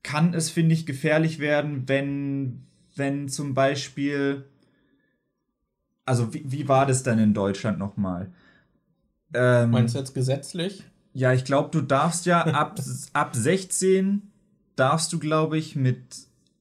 [0.02, 2.62] kann es, finde ich, gefährlich werden, wenn,
[2.94, 4.44] wenn zum Beispiel,
[6.04, 8.30] also wie, wie war das denn in Deutschland nochmal?
[9.34, 10.84] Ähm, Meinst du jetzt gesetzlich?
[11.12, 12.78] ja, ich glaube, du darfst ja ab,
[13.12, 14.22] ab 16
[14.76, 15.98] darfst du, glaube ich, mit,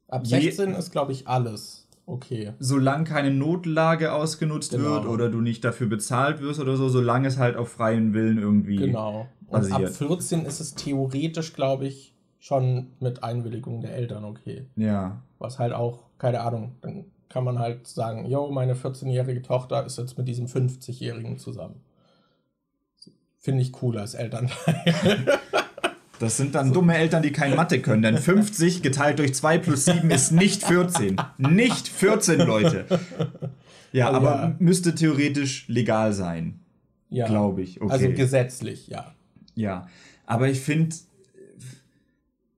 [0.08, 2.54] Ab Je- 16 ist, glaube ich, alles okay.
[2.60, 4.84] solange keine Notlage ausgenutzt Genau.
[4.92, 8.38] wird oder du nicht dafür bezahlt wirst oder so, solange es halt auf freien Willen
[8.38, 8.78] irgendwie.
[8.78, 9.28] Genau.
[9.48, 9.92] Und ab basiert.
[9.94, 14.66] 14 ist es theoretisch, glaube ich, schon mit Einwilligung der Eltern okay.
[14.76, 15.22] Ja.
[15.40, 19.98] Was halt auch, keine Ahnung, dann kann man halt sagen, yo, meine 14-jährige Tochter ist
[19.98, 21.76] jetzt mit diesem 50-Jährigen zusammen.
[23.46, 25.40] Finde ich cool als Elternteil.
[26.18, 29.84] Das sind dann dumme Eltern, die kein Mathe können, denn 50 geteilt durch 2 plus
[29.84, 31.18] 7 ist nicht 14.
[31.38, 32.86] Nicht 14, Leute.
[33.92, 34.56] Ja, Oh, aber ja.
[34.60, 36.62] müsste theoretisch legal sein,
[37.10, 37.28] ja.
[37.28, 37.82] glaube ich.
[37.82, 37.92] Okay.
[37.92, 39.14] Also gesetzlich, ja.
[39.56, 39.88] ja.
[40.26, 40.96] Aber ich finde,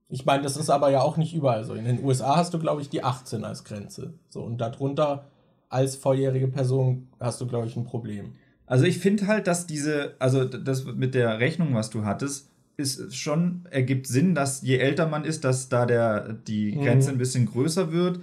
[0.08, 1.74] Ich meine, das ist aber ja auch nicht überall so.
[1.74, 4.14] In den USA hast du, glaube ich, die 18 als Grenze.
[4.28, 5.26] So, und darunter
[5.68, 8.34] als volljährige Person hast du, glaube ich, ein Problem.
[8.68, 13.16] Also ich finde halt, dass diese, also das mit der Rechnung, was du hattest, ist
[13.16, 16.82] schon, ergibt Sinn, dass je älter man ist, dass da der, die Mhm.
[16.82, 18.20] Grenze ein bisschen größer wird.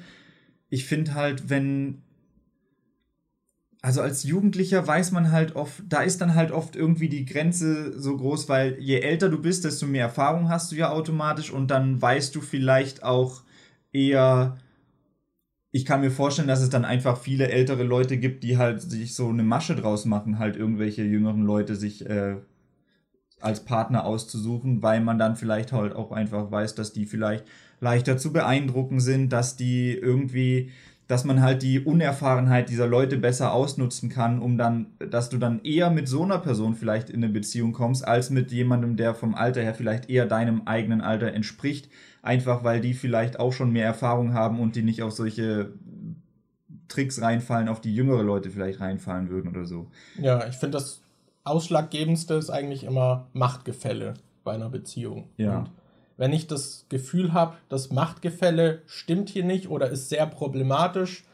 [0.70, 2.02] Ich finde halt, wenn,
[3.82, 8.00] also als Jugendlicher weiß man halt oft, da ist dann halt oft irgendwie die Grenze
[8.00, 11.70] so groß, weil je älter du bist, desto mehr Erfahrung hast du ja automatisch und
[11.70, 13.41] dann weißt du vielleicht auch
[13.91, 14.58] eher,
[15.76, 19.13] ich kann mir vorstellen, dass es dann einfach viele ältere Leute gibt, die halt sich
[19.13, 22.38] so eine Masche draus machen, halt irgendwelche jüngeren Leute sich äh,
[23.41, 27.43] als Partner auszusuchen, weil man dann vielleicht halt auch einfach weiß, dass die vielleicht
[27.82, 30.71] leichter zu beeindrucken sind, dass die irgendwie,
[31.07, 35.61] dass man halt die Unerfahrenheit dieser Leute besser ausnutzen kann, um dann, dass du dann
[35.65, 39.36] eher mit so einer Person vielleicht in eine Beziehung kommst, als mit jemandem, der vom
[39.36, 41.89] Alter her vielleicht eher deinem eigenen Alter entspricht,
[42.26, 45.73] einfach weil die vielleicht auch schon mehr Erfahrung haben und die nicht auf solche
[46.88, 49.88] Tricks reinfallen, auf die jüngere Leute vielleicht reinfallen würden oder so.
[50.19, 51.01] Ja, ich finde das
[51.43, 55.30] Ausschlaggebendste ist eigentlich immer Machtgefälle bei einer Beziehung.
[55.38, 55.59] Ja.
[55.59, 55.69] Und
[56.17, 61.26] wenn ich das Gefühl habe, das Machtgefälle stimmt hier nicht oder ist sehr problematisch,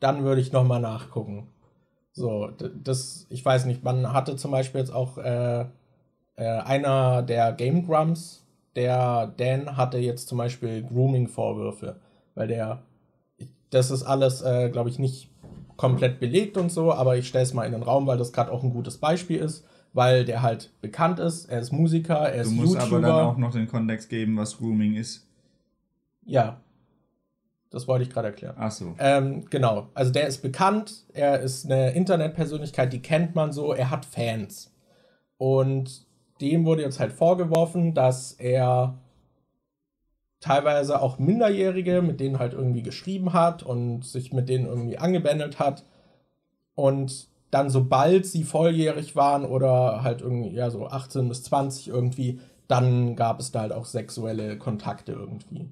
[0.00, 1.48] dann würde ich nochmal nachgucken.
[2.12, 2.50] So,
[2.82, 5.64] das, ich weiß nicht, man hatte zum Beispiel jetzt auch äh,
[6.36, 8.43] äh, einer der Game Grumps,
[8.76, 12.00] der Dan hatte jetzt zum Beispiel Grooming-Vorwürfe,
[12.34, 12.82] weil der,
[13.70, 15.30] das ist alles, äh, glaube ich, nicht
[15.76, 18.52] komplett belegt und so, aber ich stelle es mal in den Raum, weil das gerade
[18.52, 22.50] auch ein gutes Beispiel ist, weil der halt bekannt ist, er ist Musiker, er Du
[22.50, 22.96] ist musst YouTuber.
[22.96, 25.26] aber dann auch noch den Kontext geben, was Grooming ist.
[26.24, 26.60] ja,
[27.70, 28.54] das wollte ich gerade erklären.
[28.56, 28.94] Ach so.
[29.00, 33.90] Ähm, genau, also der ist bekannt, er ist eine Internetpersönlichkeit, die kennt man so, er
[33.90, 34.72] hat Fans.
[35.38, 36.06] Und
[36.40, 38.98] dem wurde jetzt halt vorgeworfen, dass er
[40.40, 45.58] teilweise auch Minderjährige, mit denen halt irgendwie geschrieben hat und sich mit denen irgendwie angebändelt
[45.58, 45.84] hat.
[46.74, 52.40] Und dann, sobald sie volljährig waren oder halt irgendwie, ja, so 18 bis 20 irgendwie,
[52.68, 55.70] dann gab es da halt auch sexuelle Kontakte irgendwie.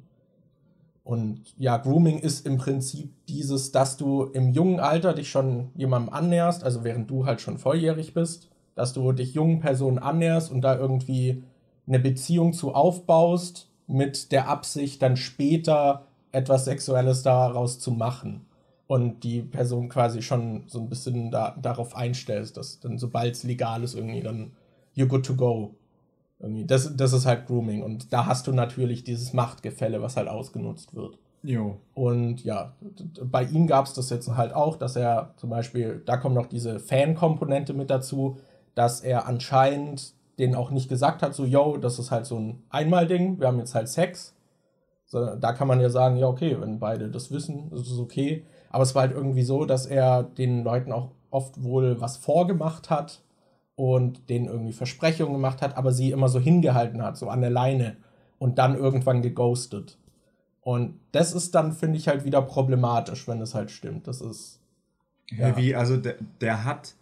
[1.04, 6.14] Und ja, Grooming ist im Prinzip dieses, dass du im jungen Alter dich schon jemandem
[6.14, 10.62] annäherst, also während du halt schon volljährig bist, dass du dich jungen Personen annäherst und
[10.62, 11.42] da irgendwie
[11.86, 18.46] eine Beziehung zu aufbaust, mit der Absicht, dann später etwas Sexuelles daraus zu machen.
[18.86, 23.42] Und die Person quasi schon so ein bisschen da, darauf einstellst, dass dann, sobald es
[23.42, 24.52] legal ist, irgendwie dann
[24.96, 25.74] you're good to go.
[26.40, 26.66] Irgendwie.
[26.66, 27.82] Das, das ist halt Grooming.
[27.82, 31.18] Und da hast du natürlich dieses Machtgefälle, was halt ausgenutzt wird.
[31.42, 31.78] Jo.
[31.94, 32.74] Und ja,
[33.24, 36.46] bei ihm gab es das jetzt halt auch, dass er zum Beispiel, da kommt noch
[36.46, 38.38] diese Fan-Komponente mit dazu,
[38.74, 42.62] dass er anscheinend denen auch nicht gesagt hat, so, yo, das ist halt so ein
[42.70, 44.34] Einmal-Ding, wir haben jetzt halt Sex.
[45.06, 48.44] So, da kann man ja sagen, ja, okay, wenn beide das wissen, ist es okay.
[48.70, 52.88] Aber es war halt irgendwie so, dass er den Leuten auch oft wohl was vorgemacht
[52.88, 53.22] hat
[53.74, 57.50] und denen irgendwie Versprechungen gemacht hat, aber sie immer so hingehalten hat, so an der
[57.50, 57.96] Leine
[58.38, 59.98] und dann irgendwann geghostet.
[60.62, 64.06] Und das ist dann, finde ich, halt wieder problematisch, wenn es halt stimmt.
[64.06, 64.60] Das ist.
[65.30, 65.56] Ja.
[65.56, 66.94] Wie, also der, der hat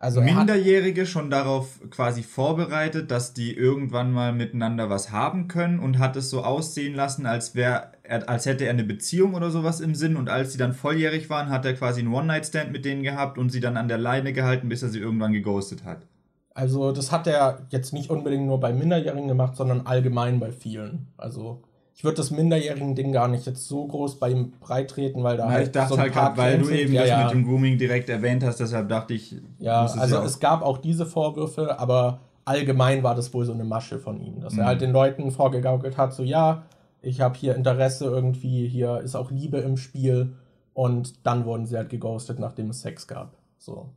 [0.00, 5.98] Also Minderjährige schon darauf quasi vorbereitet, dass die irgendwann mal miteinander was haben können und
[5.98, 9.96] hat es so aussehen lassen, als wäre als hätte er eine Beziehung oder sowas im
[9.96, 13.38] Sinn und als sie dann volljährig waren, hat er quasi einen One-Night-Stand mit denen gehabt
[13.38, 16.06] und sie dann an der Leine gehalten, bis er sie irgendwann geghostet hat.
[16.54, 21.08] Also das hat er jetzt nicht unbedingt nur bei Minderjährigen gemacht, sondern allgemein bei vielen.
[21.16, 21.62] Also
[21.98, 25.52] ich würde das Minderjährigen-Ding gar nicht jetzt so groß bei ihm breitreten, weil da Na,
[25.52, 27.24] halt ich dachte so ein halt gerade, weil du eben ja, das ja.
[27.24, 30.78] mit dem Grooming direkt erwähnt hast, deshalb dachte ich, Ja, also ja es gab auch
[30.78, 34.60] diese Vorwürfe, aber allgemein war das wohl so eine Masche von ihm, dass Mhm.
[34.60, 36.62] er halt den Leuten vorgegaukelt hat, so ja,
[37.02, 40.34] ich habe hier Interesse irgendwie, hier ist auch Liebe im Spiel
[40.74, 43.36] und dann wurden sie halt geghostet, nachdem es Sex gab.
[43.58, 43.88] So.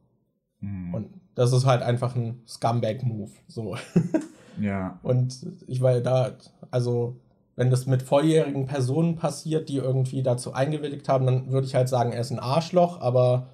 [0.60, 3.30] Hm, Und das ist halt einfach ein Scumbag-Move.
[3.48, 3.76] So.
[4.60, 5.00] ja.
[5.04, 6.32] Und ich war da,
[6.72, 7.18] also,
[7.56, 11.90] wenn das mit volljährigen Personen passiert, die irgendwie dazu eingewilligt haben, dann würde ich halt
[11.90, 13.50] sagen, er ist ein Arschloch, aber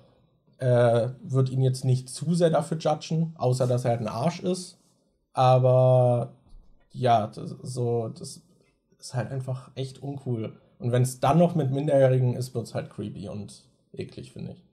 [0.60, 4.40] äh, würde ihn jetzt nicht zu sehr dafür judgen, außer dass er halt ein Arsch
[4.40, 4.80] ist.
[5.34, 6.34] Aber
[6.92, 8.42] ja, das, so, das
[9.00, 10.54] ist halt einfach echt uncool.
[10.80, 14.54] Und wenn es dann noch mit Minderjährigen ist, wird es halt creepy und eklig, finde
[14.54, 14.64] ich.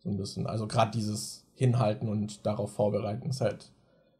[0.00, 0.46] So ein bisschen.
[0.46, 3.70] Also gerade dieses Hinhalten und darauf vorbereiten ist halt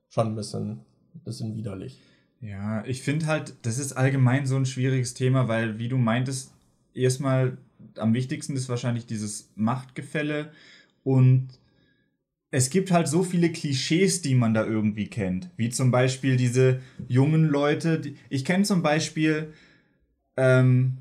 [0.08, 0.80] schon ein bisschen,
[1.24, 2.00] bisschen widerlich.
[2.42, 6.52] Ja, ich finde halt, das ist allgemein so ein schwieriges Thema, weil, wie du meintest,
[6.92, 7.56] erstmal
[7.96, 10.50] am wichtigsten ist wahrscheinlich dieses Machtgefälle
[11.04, 11.48] und
[12.50, 15.50] es gibt halt so viele Klischees, die man da irgendwie kennt.
[15.56, 17.98] Wie zum Beispiel diese jungen Leute.
[17.98, 19.54] Die, ich kenne zum Beispiel,
[20.36, 20.98] ähm,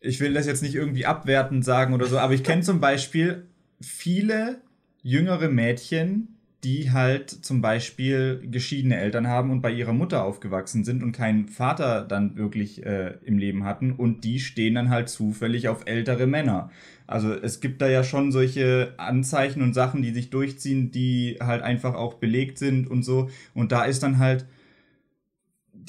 [0.00, 3.46] ich will das jetzt nicht irgendwie abwertend sagen oder so, aber ich kenne zum Beispiel
[3.80, 4.62] viele
[5.02, 6.35] jüngere Mädchen,
[6.66, 11.46] die halt zum Beispiel geschiedene Eltern haben und bei ihrer Mutter aufgewachsen sind und keinen
[11.46, 16.26] Vater dann wirklich äh, im Leben hatten und die stehen dann halt zufällig auf ältere
[16.26, 16.70] Männer.
[17.06, 21.62] Also es gibt da ja schon solche Anzeichen und Sachen, die sich durchziehen, die halt
[21.62, 23.30] einfach auch belegt sind und so.
[23.54, 24.44] Und da ist dann halt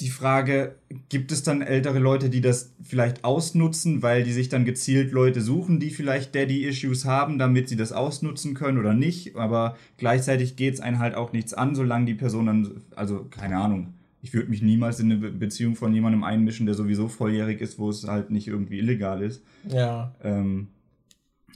[0.00, 0.76] die Frage,
[1.08, 5.40] gibt es dann ältere Leute, die das vielleicht ausnutzen, weil die sich dann gezielt Leute
[5.40, 9.34] suchen, die vielleicht Daddy-Issues haben, damit sie das ausnutzen können oder nicht.
[9.36, 13.56] Aber gleichzeitig geht es einen halt auch nichts an, solange die Person dann, also keine
[13.56, 13.94] Ahnung.
[14.22, 17.78] Ich würde mich niemals in eine Be- Beziehung von jemandem einmischen, der sowieso volljährig ist,
[17.78, 19.42] wo es halt nicht irgendwie illegal ist.
[19.68, 20.68] Ja, Ähm,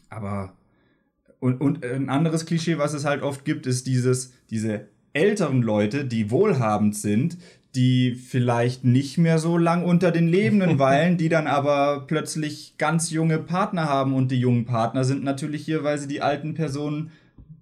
[0.09, 0.53] aber
[1.41, 6.05] und, und ein anderes Klischee, was es halt oft gibt, ist dieses, diese älteren Leute,
[6.05, 7.37] die wohlhabend sind,
[7.75, 13.11] die vielleicht nicht mehr so lang unter den Lebenden weilen, die dann aber plötzlich ganz
[13.11, 17.11] junge Partner haben und die jungen Partner sind natürlich hier, weil sie die alten Personen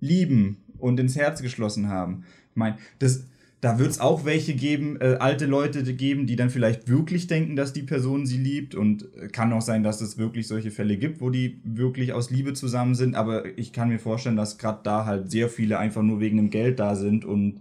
[0.01, 2.25] lieben und ins Herz geschlossen haben.
[2.51, 3.25] Ich meine, das,
[3.61, 7.57] da wird es auch welche geben, äh, alte Leute geben, die dann vielleicht wirklich denken,
[7.57, 8.75] dass die Person sie liebt.
[8.75, 12.31] Und äh, kann auch sein, dass es wirklich solche Fälle gibt, wo die wirklich aus
[12.31, 13.15] Liebe zusammen sind.
[13.15, 16.51] Aber ich kann mir vorstellen, dass gerade da halt sehr viele einfach nur wegen dem
[16.51, 17.25] Geld da sind.
[17.25, 17.61] Und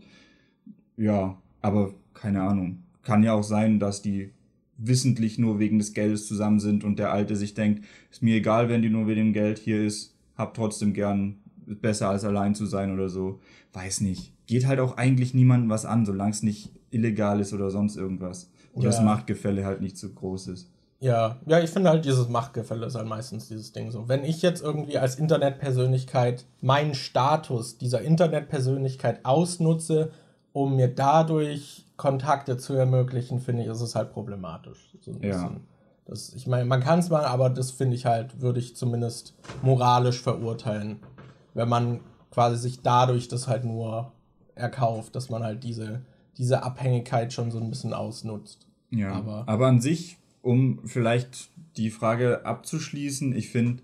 [0.96, 2.84] ja, aber keine Ahnung.
[3.04, 4.32] Kann ja auch sein, dass die
[4.78, 8.70] wissentlich nur wegen des Geldes zusammen sind und der Alte sich denkt, ist mir egal,
[8.70, 12.66] wenn die nur wegen dem Geld hier ist, hab trotzdem gern besser als allein zu
[12.66, 13.40] sein oder so.
[13.74, 14.34] Weiß nicht.
[14.48, 18.50] Geht halt auch eigentlich niemandem was an, solange es nicht illegal ist oder sonst irgendwas.
[18.74, 19.04] Oder das Ja.
[19.04, 20.72] Machtgefälle halt nicht so groß ist.
[21.02, 24.08] ja, ja, ich finde halt dieses Machtgefälle ist halt meistens dieses Ding so.
[24.08, 30.12] Wenn ich jetzt irgendwie als Internetpersönlichkeit meinen Status dieser Internetpersönlichkeit ausnutze,
[30.52, 34.90] um mir dadurch Kontakte zu ermöglichen, finde ich, ist es halt problematisch.
[35.02, 35.18] So Ja.
[35.20, 35.60] bisschen.
[36.06, 39.36] Das, ich meine, man kann es mal, aber das finde ich halt, würde ich zumindest
[39.62, 41.02] moralisch verurteilen,
[41.54, 42.00] wenn man
[42.32, 44.14] quasi sich dadurch das halt nur
[44.56, 46.02] erkauft, dass man halt diese,
[46.38, 48.66] diese Abhängigkeit schon so ein bisschen ausnutzt.
[48.92, 53.84] Ja, Aber- aber, an sich, um vielleicht die Frage abzuschließen, ich finde,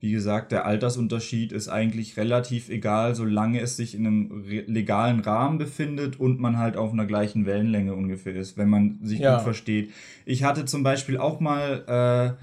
[0.00, 5.58] wie gesagt, der Altersunterschied ist eigentlich relativ egal, solange es sich in einem legalen Rahmen
[5.58, 9.34] befindet und man halt auf einer gleichen Wellenlänge ungefähr ist, wenn man sich Ja.
[9.36, 9.90] gut versteht.
[10.24, 12.36] Ich hatte zum Beispiel auch mal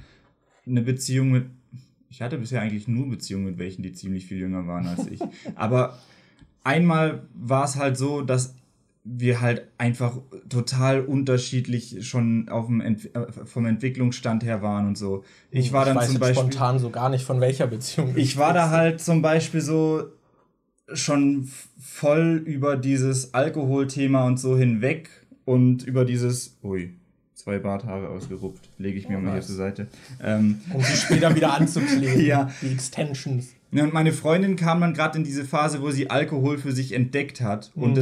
[0.65, 1.45] äh, eine Beziehung mit,
[2.09, 5.21] ich hatte bisher eigentlich nur Beziehungen mit welchen, die ziemlich viel jünger waren als ich.
[5.55, 5.97] Aber
[6.63, 8.53] einmal war es halt so, dass
[9.07, 10.17] wir halt einfach
[10.49, 15.23] total unterschiedlich schon auf dem Ent äh, vom Entwicklungsstand her waren und so.
[15.51, 16.35] Ich war dann weiß zum Beispiel.
[16.41, 18.13] spontan so gar nicht von welcher Beziehung.
[18.17, 20.05] Ich war da halt zum Beispiel so
[20.93, 21.49] schon
[21.79, 25.09] voll über dieses Alkoholthema und so hinweg
[25.45, 26.57] und über dieses.
[26.63, 26.93] Ui,
[27.33, 28.69] zwei Barthaare ausgerupft.
[28.77, 29.47] Lege ich mir Oh, mal hier nice.
[29.47, 29.87] zur Seite.
[30.23, 32.21] Ähm, Um sie später wieder anzukleben.
[32.25, 32.51] Ja.
[32.61, 33.49] Die Extensions.
[33.71, 37.41] Und meine Freundin kam dann gerade in diese Phase, wo sie Alkohol für sich entdeckt
[37.41, 37.71] hat.
[37.75, 37.95] Und Mhm.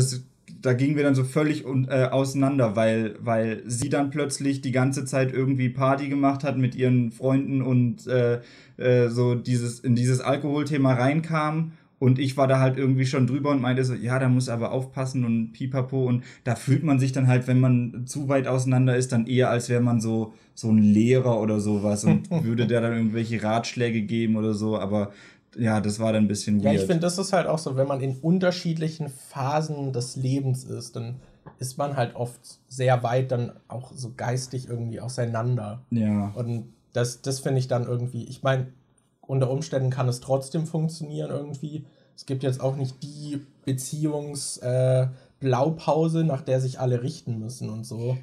[0.64, 4.72] Da gingen wir dann so völlig un, äh, auseinander, weil, weil sie dann plötzlich die
[4.72, 8.39] ganze Zeit irgendwie Party gemacht hat mit ihren Freunden und äh,
[8.78, 11.74] äh, so dieses, in dieses Alkoholthema reinkam.
[11.99, 14.72] Und ich war da halt irgendwie schon drüber und meinte so, ja, da muss aber
[14.72, 16.05] aufpassen und pipapo.
[16.05, 19.49] Und da fühlt man sich dann halt, wenn man zu weit auseinander ist, dann eher,
[19.49, 24.01] als wäre man so, so ein Lehrer oder sowas und würde der dann irgendwelche Ratschläge
[24.01, 24.78] geben oder so.
[24.78, 25.11] Aber
[25.58, 26.82] ja, das war dann ein bisschen Ja, weird.
[26.82, 30.95] ich finde, das ist halt auch so, wenn man in unterschiedlichen Phasen des Lebens ist,
[30.95, 31.16] dann
[31.60, 35.84] ist man halt oft sehr weit dann auch so geistig irgendwie auseinander.
[35.91, 36.32] ja.
[36.36, 38.68] Und das, das finde ich dann irgendwie, ich meine,
[39.22, 41.86] unter Umständen kann es trotzdem funktionieren irgendwie.
[42.16, 47.86] Es gibt jetzt auch nicht die Beziehungsblaupause, äh, nach der sich alle richten müssen und
[47.86, 48.18] so.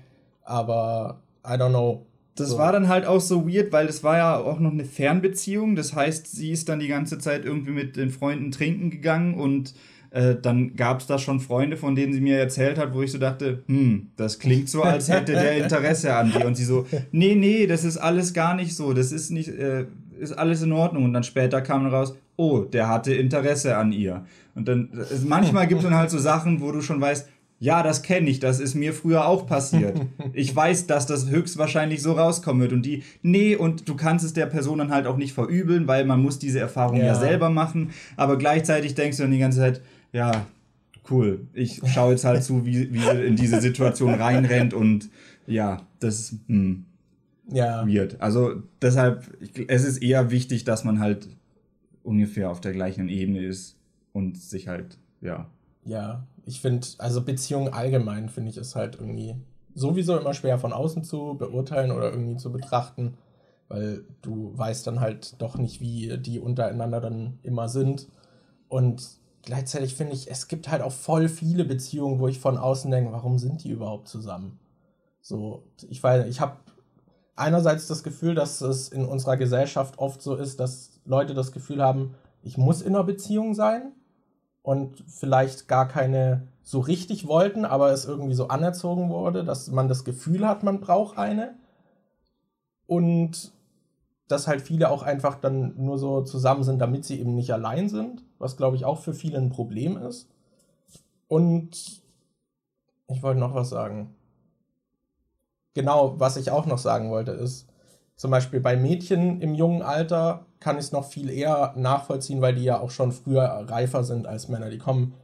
[0.45, 2.07] Aber I don't know.
[2.37, 2.59] Das so.
[2.59, 5.77] war dann halt auch so weird, weil das war ja auch noch eine Fernbeziehung.
[5.77, 9.75] Das heißt, sie ist dann die ganze Zeit irgendwie mit den Freunden trinken gegangen und
[10.13, 13.13] äh, dann gab es da schon Freunde, von denen sie mir erzählt hat, wo ich
[13.13, 16.47] so dachte, hm, das klingt so, als hätte der Interesse an dir.
[16.47, 19.87] Und sie so, nee, nee, das ist alles gar nicht so, das ist nicht, äh,
[20.19, 21.05] ist alles in Ordnung.
[21.05, 24.25] Und dann später kam raus, oh, der hatte Interesse an ihr.
[24.57, 27.29] Und dann, es- manchmal gibt es dann halt so Sachen, wo du schon weißt,
[27.63, 30.01] ja, das kenne ich, das ist mir früher auch passiert.
[30.33, 32.73] Ich weiß, dass das höchstwahrscheinlich so rauskommen wird.
[32.73, 36.05] Und die, nee, und du kannst es der Person dann halt auch nicht verübeln, weil
[36.05, 37.15] man muss diese Erfahrung ja, Ja.
[37.15, 37.91] selber machen.
[38.17, 39.83] Aber gleichzeitig denkst du dann die ganze Zeit,
[40.13, 40.47] ja,
[41.11, 45.11] cool, ich schaue jetzt halt zu, wie, wie sie in diese Situation reinrennt und
[45.47, 46.85] ja, das ist hm,
[47.51, 47.87] Ja.
[47.87, 48.21] weird.
[48.21, 49.25] Also deshalb,
[49.69, 51.29] es ist eher wichtig, dass man halt
[52.05, 53.77] ungefähr auf der gleichen Ebene ist
[54.13, 55.49] und sich halt, ja,
[55.85, 59.37] Ja, ich finde, also Beziehungen allgemein finde ich ist halt irgendwie
[59.73, 63.17] sowieso immer schwer von außen zu beurteilen oder irgendwie zu betrachten,
[63.69, 68.09] weil du weißt dann halt doch nicht, wie die untereinander dann immer sind.
[68.69, 72.91] Und gleichzeitig finde ich, es gibt halt auch voll viele Beziehungen, wo ich von außen
[72.91, 74.59] denke, warum sind die überhaupt zusammen?
[75.21, 76.57] So, ich weiß, ich habe
[77.37, 81.81] einerseits das Gefühl, dass es in unserer Gesellschaft oft so ist, dass Leute das Gefühl
[81.81, 83.93] haben, ich muss in einer Beziehung sein
[84.63, 89.89] und vielleicht gar keine so richtig wollten, aber es irgendwie so anerzogen wurde, dass man
[89.89, 91.55] das Gefühl hat, man braucht eine.
[92.87, 93.53] Und
[94.29, 97.89] dass halt viele auch einfach dann nur so zusammen sind, damit sie eben nicht allein
[97.89, 100.29] sind, was glaube ich auch für viele ein Problem ist.
[101.27, 102.03] Und
[103.09, 104.15] ich wollte noch was sagen.
[105.75, 107.69] Genau, was ich auch noch sagen wollte, ist,
[108.17, 112.55] zum Beispiel bei Mädchen im jungen Alter kann ich es noch viel eher nachvollziehen, weil
[112.55, 114.71] die ja auch schon früher reifer sind als Männer.
[114.71, 115.15] Die kommen,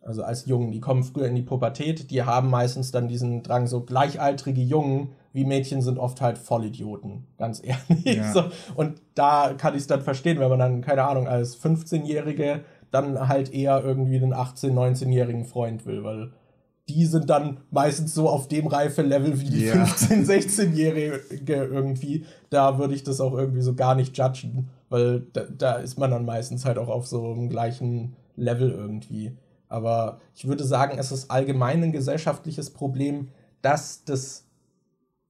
[0.00, 3.66] also als Jungen, die kommen früher in die Pubertät, die haben meistens dann diesen Drang,
[3.66, 8.04] so gleichaltrige Jungen wie Mädchen sind oft halt Vollidioten, ganz ehrlich.
[8.04, 8.32] Ja.
[8.32, 8.44] So.
[8.76, 12.60] Und da kann ich es dann verstehen, wenn man dann, keine Ahnung, als 15-Jährige
[12.92, 16.30] dann halt eher irgendwie einen 18-, 19-jährigen Freund will, weil
[16.88, 19.74] die sind dann meistens so auf dem Reife-Level wie die Ja.
[19.74, 22.26] 15-, 16-Jährige irgendwie.
[22.50, 26.12] Da würde ich das auch irgendwie so gar nicht judgen, weil da, da ist man
[26.12, 29.36] dann meistens halt auch auf so einem gleichen Level irgendwie.
[29.68, 33.30] Aber ich würde sagen, es ist allgemein ein gesellschaftliches Problem,
[33.60, 34.46] dass das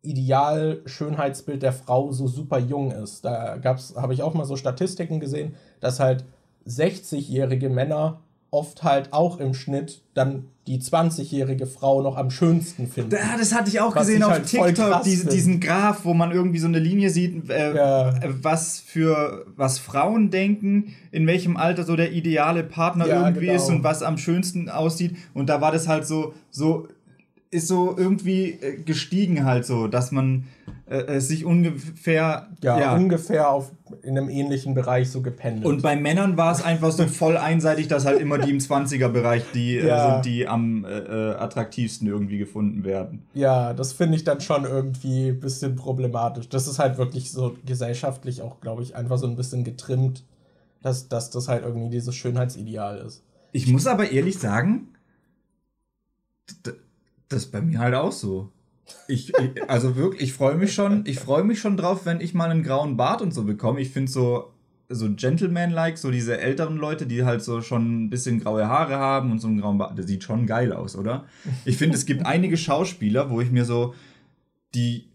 [0.03, 3.25] Ideal-Schönheitsbild der Frau so super jung ist.
[3.25, 3.59] Da
[3.97, 6.27] habe ich auch mal so Statistiken gesehen, dass halt
[6.67, 8.21] 60-jährige Männer
[8.55, 13.11] oft halt auch im Schnitt dann die 20-jährige Frau noch am schönsten finden.
[13.15, 15.33] Ja, das hatte ich auch Was gesehen ich auf halt TikTok, krass diese, find.
[15.35, 18.15] diesen Graph, wo man irgendwie so eine Linie sieht, äh, Ja.
[18.43, 23.57] was für was Frauen denken, in welchem Alter so der ideale Partner Ja, irgendwie genau.
[23.57, 25.17] ist und was am schönsten aussieht.
[25.35, 26.89] Und da war das halt so, so
[27.55, 30.45] ist so irgendwie äh, gestiegen halt so, dass man
[30.87, 33.71] äh, äh, sich ungefähr ja, ungefähr auf,
[34.03, 35.65] in einem ähnlichen Bereich so gependelt.
[35.65, 39.45] und bei Männern war es einfach so voll einseitig, dass halt immer die im 20er-Bereich,
[39.55, 40.15] die äh, Ja.
[40.17, 43.23] sind, die am äh, attraktivsten irgendwie gefunden werden.
[43.35, 46.49] Ja, das finde ich dann schon irgendwie ein bisschen problematisch.
[46.49, 50.25] Das ist halt wirklich so gesellschaftlich auch, glaube ich, einfach so ein bisschen getrimmt,
[50.83, 53.23] dass, dass das halt irgendwie dieses Schönheitsideal ist.
[53.53, 54.89] Ich muss aber ehrlich sagen,
[57.35, 58.51] das ist bei mir halt auch so.
[59.09, 62.35] Ich, ich also wirklich, ich freue mich schon, ich freue mich schon drauf, wenn ich
[62.35, 63.81] mal einen grauen Bart und so bekomme.
[63.81, 64.53] Ich finde so,
[64.91, 69.33] so Gentleman-like, so diese älteren Leute, die halt so schon ein bisschen graue Haare haben
[69.33, 69.99] und so einen grauen Bart.
[69.99, 71.25] Das sieht schon geil aus, oder?
[71.65, 73.95] Ich finde, es gibt einige Schauspieler, wo ich mir so,
[74.75, 75.09] die,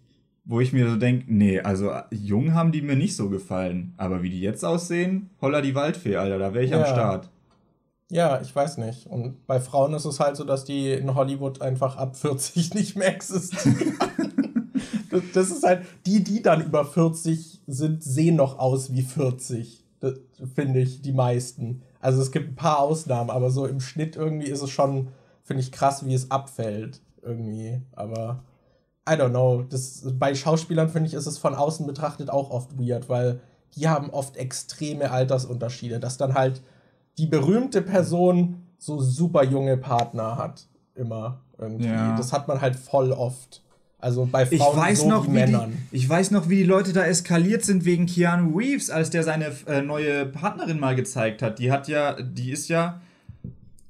[0.45, 3.93] wo ich mir so denke, nee, also jung haben die mir nicht so gefallen.
[3.97, 6.79] Aber wie die jetzt aussehen, holla die Waldfee, Alter, da wäre ich Ja.
[6.79, 7.29] am Start.
[8.11, 9.05] Ja, ich weiß nicht.
[9.05, 12.95] Und bei Frauen ist es halt so, dass die in Hollywood einfach ab 40 nicht
[12.95, 13.97] mehr existieren.
[15.11, 19.85] das, das ist halt, die, die dann über 40 sind, sehen noch aus wie 40.
[19.99, 20.13] Das
[20.55, 21.83] finde ich, die meisten.
[21.99, 25.09] Also es gibt ein paar Ausnahmen, aber so im Schnitt irgendwie ist es schon,
[25.43, 27.01] finde ich, krass, wie es abfällt.
[27.21, 27.81] Irgendwie.
[27.91, 28.43] Aber
[29.07, 29.61] I don't know.
[29.61, 33.39] Das, bei Schauspielern, finde ich, ist es von außen betrachtet auch oft weird, weil
[33.75, 36.63] die haben oft extreme Altersunterschiede, dass dann halt
[37.19, 40.65] die berühmte Person so super junge Partner hat.
[40.95, 41.85] Immer irgendwie.
[41.87, 42.15] Ja.
[42.17, 43.61] Das hat man halt voll oft.
[44.01, 45.73] Also bei Ich Frauen weiß, so noch, wie wie Männern.
[45.91, 49.23] die, ich weiß noch, wie die Leute da eskaliert sind wegen Keanu Reeves, als der
[49.23, 51.59] seine äh, neue Partnerin mal gezeigt hat.
[51.59, 53.01] Die hat ja, die ist ja,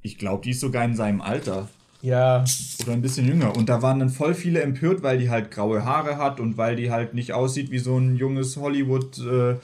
[0.02, 1.70] ich glaube, die ist sogar in seinem Alter.
[2.02, 2.44] Ja,
[2.82, 3.56] Oder ein bisschen jünger.
[3.56, 6.76] Und da waren dann voll viele empört, weil die halt graue Haare hat und weil
[6.76, 9.56] die halt nicht aussieht wie so ein junges Hollywood, äh,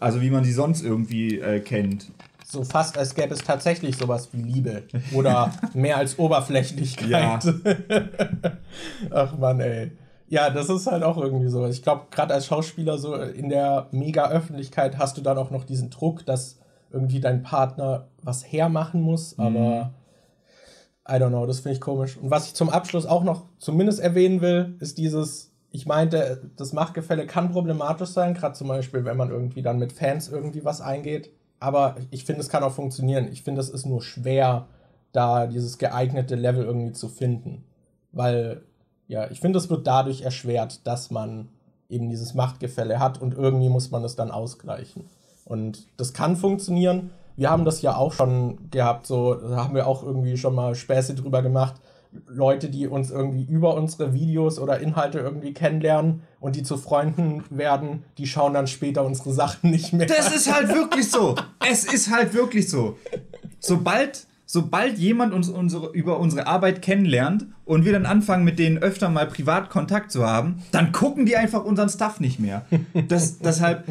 [0.00, 2.10] also wie man sie sonst irgendwie äh, kennt.
[2.44, 4.82] So fast als gäbe es tatsächlich sowas wie Liebe.
[5.14, 7.10] Oder mehr als Oberflächlichkeit.
[7.10, 7.38] Ja.
[9.10, 9.92] Ach man, ey.
[10.28, 11.66] Ja, das ist halt auch irgendwie so.
[11.66, 15.90] Ich glaube, gerade als Schauspieler so in der Mega-Öffentlichkeit hast du dann auch noch diesen
[15.90, 16.58] Druck, dass
[16.90, 19.92] irgendwie dein Partner was hermachen muss, aber
[21.06, 22.16] I don't know, das finde ich komisch.
[22.16, 26.72] Und was ich zum Abschluss auch noch zumindest erwähnen will, ist dieses, ich meinte, das
[26.72, 30.80] Machtgefälle kann problematisch sein, gerade zum Beispiel, wenn man irgendwie dann mit Fans irgendwie was
[30.80, 31.30] eingeht.
[31.64, 33.28] Aber ich finde, es kann auch funktionieren.
[33.32, 34.66] Ich finde, es ist nur schwer,
[35.12, 37.64] da dieses geeignete Level irgendwie zu finden.
[38.12, 38.60] Weil,
[39.08, 41.48] ja, ich finde, es wird dadurch erschwert, dass man
[41.88, 45.06] eben dieses Machtgefälle hat und irgendwie muss man es dann ausgleichen.
[45.46, 47.10] Und das kann funktionieren.
[47.36, 50.74] Wir haben das ja auch schon gehabt, so da haben wir auch irgendwie schon mal
[50.74, 51.76] Späße drüber gemacht.
[52.26, 57.44] Leute, die uns irgendwie über unsere Videos oder Inhalte irgendwie kennenlernen und die zu Freunden
[57.50, 60.06] werden, die schauen dann später unsere Sachen nicht mehr.
[60.06, 61.34] Das ist halt wirklich so.
[61.68, 62.98] Es ist halt wirklich so.
[63.58, 68.78] Sobald, sobald jemand uns unsere, über unsere Arbeit kennenlernt und wir dann anfangen, mit denen
[68.78, 72.66] öfter mal privat Kontakt zu haben, dann gucken die einfach unseren Stuff nicht mehr.
[73.08, 73.84] Das, deshalb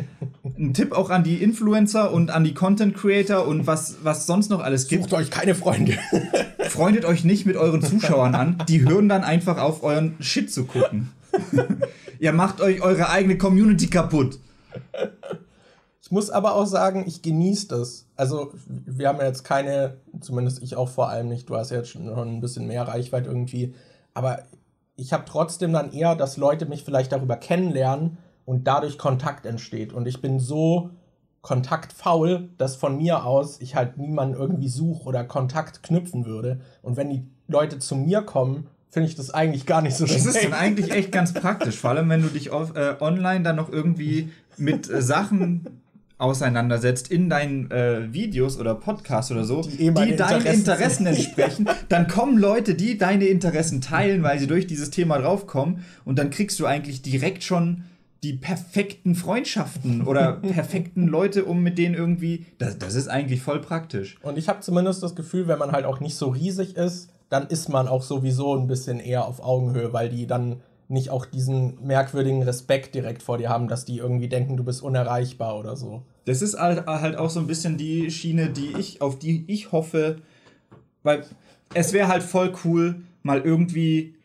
[0.58, 4.50] ein Tipp auch an die Influencer und an die Content Creator und was, was sonst
[4.50, 5.04] noch alles gibt.
[5.04, 5.98] Sucht euch keine Freunde.
[6.70, 8.64] Freundet euch nicht mit euren Zuschauern an.
[8.68, 11.12] Die hören dann einfach auf euren Shit zu gucken.
[12.20, 14.40] Ihr macht euch eure eigene Community kaputt.
[16.02, 18.06] Ich muss aber auch sagen, ich genieße das.
[18.16, 21.78] Also, wir haben ja jetzt keine, zumindest ich auch vor allem nicht, du hast ja
[21.78, 23.74] jetzt schon ein bisschen mehr Reichweite irgendwie,
[24.14, 24.44] aber
[24.96, 29.94] ich habe trotzdem dann eher, dass Leute mich vielleicht darüber kennenlernen und dadurch Kontakt entsteht.
[29.94, 30.92] Und ich bin so
[31.42, 36.62] kontaktfaul, dass von mir aus ich halt niemanden irgendwie suche oder Kontakt knüpfen würde.
[36.82, 40.16] Und wenn die Leute zu mir kommen, finde ich das eigentlich gar nicht so Das
[40.16, 40.46] ist schlecht.
[40.46, 43.72] dann eigentlich echt ganz praktisch, vor allem wenn du dich auf, äh, online dann noch
[43.72, 45.82] irgendwie mit äh, Sachen
[46.20, 51.08] auseinandersetzt in deinen äh, Videos oder Podcasts oder so, Die die, eh meine deinen Interessen
[51.08, 56.20] entsprechen, dann kommen Leute, die deine Interessen teilen, weil sie durch dieses Thema draufkommen und
[56.20, 57.84] dann kriegst du eigentlich direkt schon
[58.24, 63.60] die perfekten Freundschaften oder perfekten Leute, um mit denen irgendwie, das, das ist eigentlich voll
[63.60, 64.18] praktisch.
[64.22, 67.48] Und ich habe zumindest das Gefühl, wenn man halt auch nicht so riesig ist, dann
[67.48, 71.84] ist man auch sowieso ein bisschen eher auf Augenhöhe, weil die dann nicht auch diesen
[71.86, 76.04] merkwürdigen Respekt direkt vor dir haben, dass die irgendwie denken, du bist unerreichbar oder so.
[76.26, 79.72] Das ist halt, halt auch so ein bisschen die Schiene, die ich, auf die ich
[79.72, 80.18] hoffe,
[81.02, 81.26] weil
[81.74, 84.16] es wäre halt voll cool, mal irgendwie.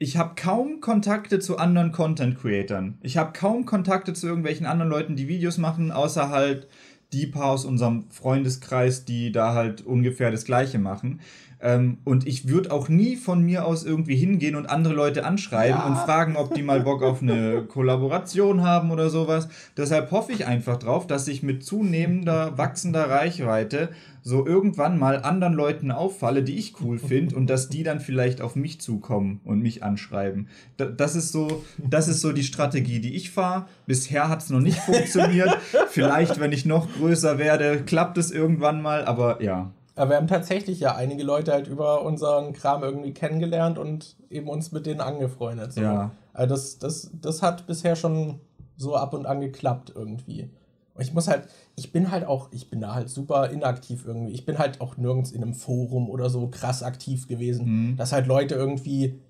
[0.00, 2.98] Ich habe kaum Kontakte zu anderen Content-Creatern.
[3.02, 6.68] Ich habe kaum Kontakte zu irgendwelchen anderen Leuten, die Videos machen, außer halt
[7.12, 11.20] die paar aus unserem Freundeskreis, die da halt ungefähr das Gleiche machen.
[11.60, 15.78] Ähm, und ich würde auch nie von mir aus irgendwie hingehen und andere Leute anschreiben
[15.78, 15.86] Ja.
[15.86, 19.48] und fragen, ob die mal Bock auf eine Kollaboration haben oder sowas.
[19.76, 23.88] Deshalb hoffe ich einfach drauf, dass ich mit zunehmender, wachsender Reichweite
[24.22, 28.40] so irgendwann mal anderen Leuten auffalle, die ich cool finde und dass die dann vielleicht
[28.40, 30.48] auf mich zukommen und mich anschreiben.
[30.76, 33.66] Da, das, ist so, das ist so die Strategie, die ich fahre.
[33.86, 35.56] Bisher hat es noch nicht funktioniert.
[35.90, 39.72] vielleicht, wenn ich noch größer werde, klappt es irgendwann mal, aber ja.
[39.98, 44.48] Aber wir haben tatsächlich ja einige Leute halt über unseren Kram irgendwie kennengelernt und eben
[44.48, 45.72] uns mit denen angefreundet.
[45.72, 45.80] So.
[45.82, 46.10] Ja.
[46.32, 48.40] Also das, das, das hat bisher schon
[48.76, 50.50] so ab und an geklappt irgendwie.
[50.94, 54.32] Und ich muss halt, ich bin halt auch, ich bin da halt super inaktiv irgendwie.
[54.32, 57.96] Ich bin halt auch nirgends in einem Forum oder so krass aktiv gewesen, Mhm.
[57.96, 59.20] dass halt Leute irgendwie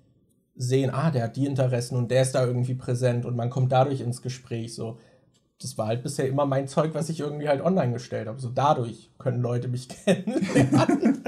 [0.55, 3.71] sehen, ah, der hat die Interessen und der ist da irgendwie präsent und man kommt
[3.71, 4.97] dadurch ins Gespräch so.
[5.61, 8.39] Das war halt bisher immer mein Zeug, was ich irgendwie halt online gestellt habe.
[8.39, 11.23] So dadurch können Leute mich kennenlernen.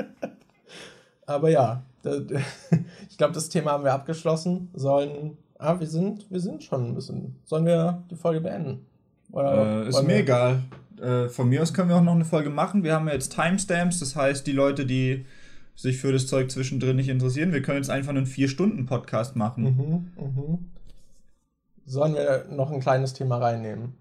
[1.26, 1.84] Aber ja,
[3.10, 4.70] ich glaube, das Thema haben wir abgeschlossen.
[4.74, 5.38] Sollen.
[5.58, 7.36] Ah, wir sind, wir sind schon ein bisschen.
[7.46, 8.86] Sollen wir die Folge beenden?
[9.32, 10.62] Oder äh, ist mir egal.
[11.00, 12.84] Äh, von mir aus können wir auch noch eine Folge machen.
[12.84, 15.26] Wir haben ja jetzt Timestamps, das heißt, die Leute, die
[15.76, 19.64] sich für das Zeug zwischendrin nicht interessieren, wir können jetzt einfach einen 4-Stunden-Podcast machen.
[19.64, 20.66] Mhm, mhm.
[21.86, 23.94] Sollen wir noch ein kleines Thema reinnehmen?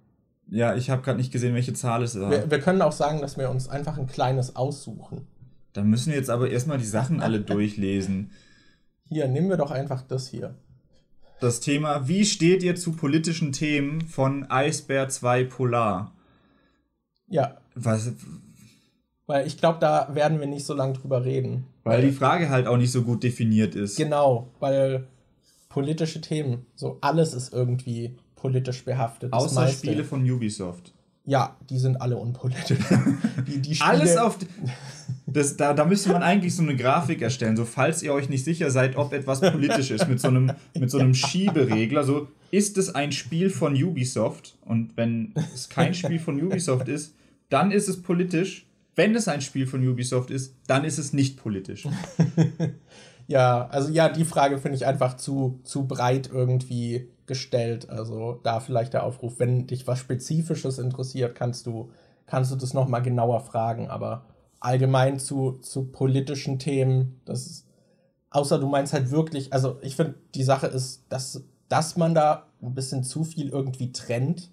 [0.51, 2.28] Ja, ich habe gerade nicht gesehen, welche Zahl es ist.
[2.28, 5.26] Wir, wir können auch sagen, dass wir uns einfach ein kleines aussuchen.
[5.72, 8.32] Da müssen wir jetzt aber erstmal die Sachen alle durchlesen.
[9.09, 10.55] Hier, nehmen wir doch einfach das hier.
[11.40, 16.12] Das Thema, wie steht ihr zu politischen Themen von Eisbär 2 Polar?
[17.28, 17.57] Ja.
[17.74, 18.12] Was?
[19.26, 21.66] Weil ich glaube, da werden wir nicht so lange drüber reden.
[21.84, 23.96] Weil die Frage halt auch nicht so gut definiert ist.
[23.96, 25.07] Genau, weil
[25.68, 29.32] politische Themen, so alles ist irgendwie politisch behaftet.
[29.32, 30.93] Außer Spiele von Ubisoft.
[31.26, 32.78] Ja, die sind alle unpolitisch.
[33.47, 34.38] die, die Alles auf.
[35.26, 38.45] Das, da, da müsste man eigentlich so eine Grafik erstellen, so falls ihr euch nicht
[38.45, 42.05] sicher seid, ob etwas politisch ist, mit so einem, mit so einem Schieberegler.
[42.05, 44.57] So, ist es ein Spiel von Ubisoft?
[44.64, 47.14] Und wenn es kein Spiel von Ubisoft ist,
[47.49, 48.66] dann ist es politisch.
[48.97, 51.86] Wenn es ein Spiel von Ubisoft ist, dann ist es nicht politisch.
[53.28, 57.89] ja, also ja, die Frage finde ich einfach zu, zu breit irgendwie gestellt.
[57.89, 61.93] Also da vielleicht der Aufruf, wenn dich was Spezifisches interessiert, kannst du,
[62.26, 63.89] kannst du das nochmal genauer fragen.
[63.89, 64.26] Aber
[64.59, 67.68] allgemein zu, zu politischen Themen, das ist,
[68.31, 72.49] außer du meinst halt wirklich, also ich finde, die Sache ist, dass, dass man da
[72.61, 74.51] ein bisschen zu viel irgendwie trennt.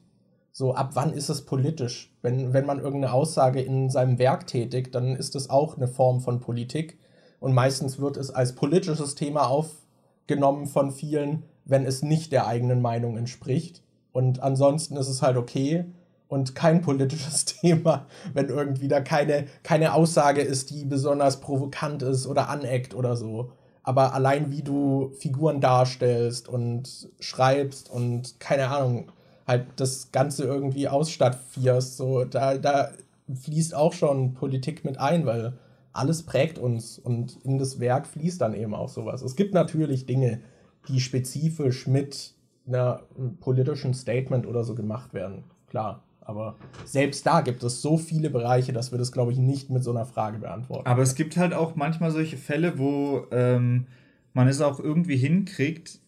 [0.51, 2.15] So, ab wann ist es politisch?
[2.21, 6.21] Wenn, wenn man irgendeine Aussage in seinem Werk tätigt, dann ist das auch eine Form
[6.21, 6.99] von Politik.
[7.39, 12.81] Und meistens wird es als politisches Thema aufgenommen von vielen, wenn es nicht der eigenen
[12.81, 13.83] Meinung entspricht.
[14.11, 15.85] Und ansonsten ist es halt okay
[16.27, 22.27] und kein politisches Thema, wenn irgendwie da keine, keine Aussage ist, die besonders provokant ist
[22.27, 23.51] oder aneckt oder so.
[23.83, 29.11] Aber allein wie du Figuren darstellst und schreibst und keine Ahnung,
[29.45, 32.89] halt das Ganze irgendwie ausstafffierst, so, da, da
[33.33, 35.53] fließt auch schon Politik mit ein, weil
[35.93, 39.21] alles prägt uns und in das Werk fließt dann eben auch sowas.
[39.21, 40.41] Es gibt natürlich Dinge,
[40.87, 42.33] die spezifisch mit
[42.67, 43.01] einer
[43.39, 45.43] politischen Statement oder so gemacht werden.
[45.69, 46.03] Klar.
[46.21, 49.83] Aber selbst da gibt es so viele Bereiche, dass wir das, glaube ich, nicht mit
[49.83, 50.85] so einer Frage beantworten.
[50.85, 53.87] Aber es gibt halt auch manchmal solche Fälle, wo ähm,
[54.33, 55.99] man es auch irgendwie hinkriegt,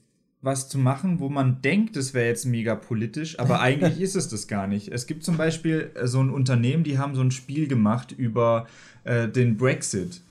[0.42, 4.28] was zu machen, wo man denkt, es wäre jetzt mega politisch, aber eigentlich ist es
[4.28, 4.90] das gar nicht.
[4.90, 8.68] Es gibt zum Beispiel äh, so ein Unternehmen, die haben so ein Spiel gemacht über
[9.06, 10.22] äh, den Brexit.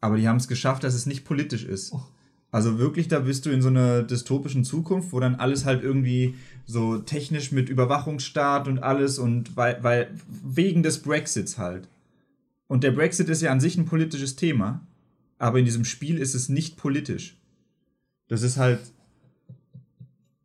[0.00, 1.94] Aber die haben es geschafft, dass es nicht politisch ist.
[2.50, 6.34] Also wirklich, da bist du in so einer dystopischen Zukunft, wo dann alles halt irgendwie
[6.64, 11.88] so technisch mit Überwachungsstaat und alles und weil, weil wegen des Brexits halt.
[12.66, 14.80] Und der Brexit ist ja an sich ein politisches Thema,
[15.38, 17.36] aber in diesem Spiel ist es nicht politisch.
[18.28, 18.80] Das ist halt.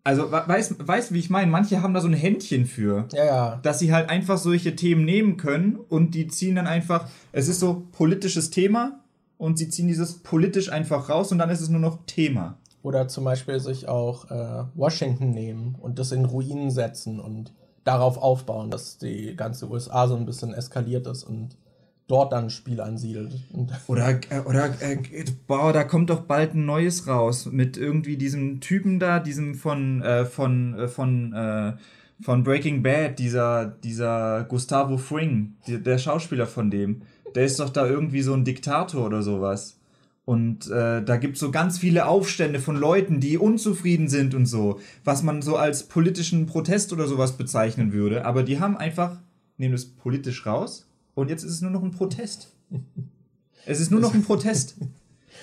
[0.05, 1.49] Also, weißt weiß, wie ich meine?
[1.49, 3.07] Manche haben da so ein Händchen für.
[3.13, 3.59] Ja, ja.
[3.63, 7.07] Dass sie halt einfach solche Themen nehmen können und die ziehen dann einfach.
[7.31, 9.02] Es ist so politisches Thema,
[9.43, 12.57] und sie ziehen dieses politisch einfach raus und dann ist es nur noch Thema.
[12.81, 17.51] Oder zum Beispiel sich auch äh, Washington nehmen und das in Ruinen setzen und
[17.83, 21.57] darauf aufbauen, dass die ganze USA so ein bisschen eskaliert ist und
[22.07, 23.33] dort dann ein Spiel ansiedelt.
[23.87, 24.97] oder äh, oder äh,
[25.45, 30.01] boah, da kommt doch bald ein neues raus mit irgendwie diesem Typen da, diesem von
[30.03, 31.73] äh, von äh, von äh,
[32.21, 37.01] von Breaking Bad, dieser dieser Gustavo Fring, die, der Schauspieler von dem
[37.35, 39.79] der ist doch da irgendwie so ein Diktator oder sowas.
[40.25, 44.45] Und äh, da gibt es so ganz viele Aufstände von Leuten, die unzufrieden sind und
[44.45, 48.25] so, was man so als politischen Protest oder sowas bezeichnen würde.
[48.25, 49.17] Aber die haben einfach,
[49.57, 52.53] nehmen es politisch raus und jetzt ist es nur noch ein Protest.
[53.65, 54.75] Es ist nur noch ein Protest.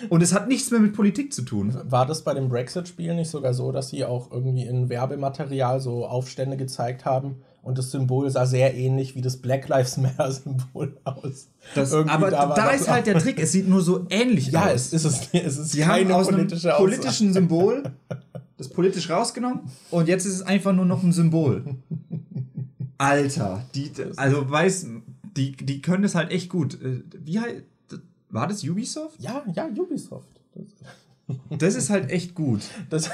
[0.08, 1.74] Und es hat nichts mehr mit Politik zu tun.
[1.84, 6.06] War das bei dem Brexit-Spiel nicht sogar so, dass sie auch irgendwie in Werbematerial so
[6.06, 11.48] Aufstände gezeigt haben, und das Symbol sah sehr ähnlich wie das Black Lives Matter-Symbol aus.
[11.74, 14.66] Das, aber da, da ist halt der Trick, es sieht nur so ähnlich ja, aus.
[14.66, 17.82] Ja, es ist, es, es ist Sie keine haben aus politische einem politischen Symbol
[18.56, 21.64] das politisch rausgenommen und jetzt ist es einfach nur noch ein Symbol.
[22.98, 24.86] Alter, die, also weiß,
[25.34, 26.74] die, die können das halt echt gut.
[26.82, 27.64] Äh, wie halt,
[28.28, 29.18] war das Ubisoft?
[29.18, 30.28] Ja, ja, Ubisoft.
[31.58, 32.60] Das ist halt echt gut.
[32.90, 33.08] Das,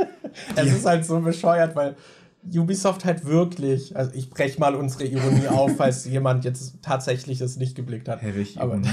[0.56, 1.96] es ist halt so bescheuert, weil
[2.44, 7.56] Ubisoft halt wirklich, also ich breche mal unsere Ironie auf, falls jemand jetzt tatsächlich es
[7.56, 8.20] nicht geblickt hat.
[8.20, 8.80] Herrlich Aber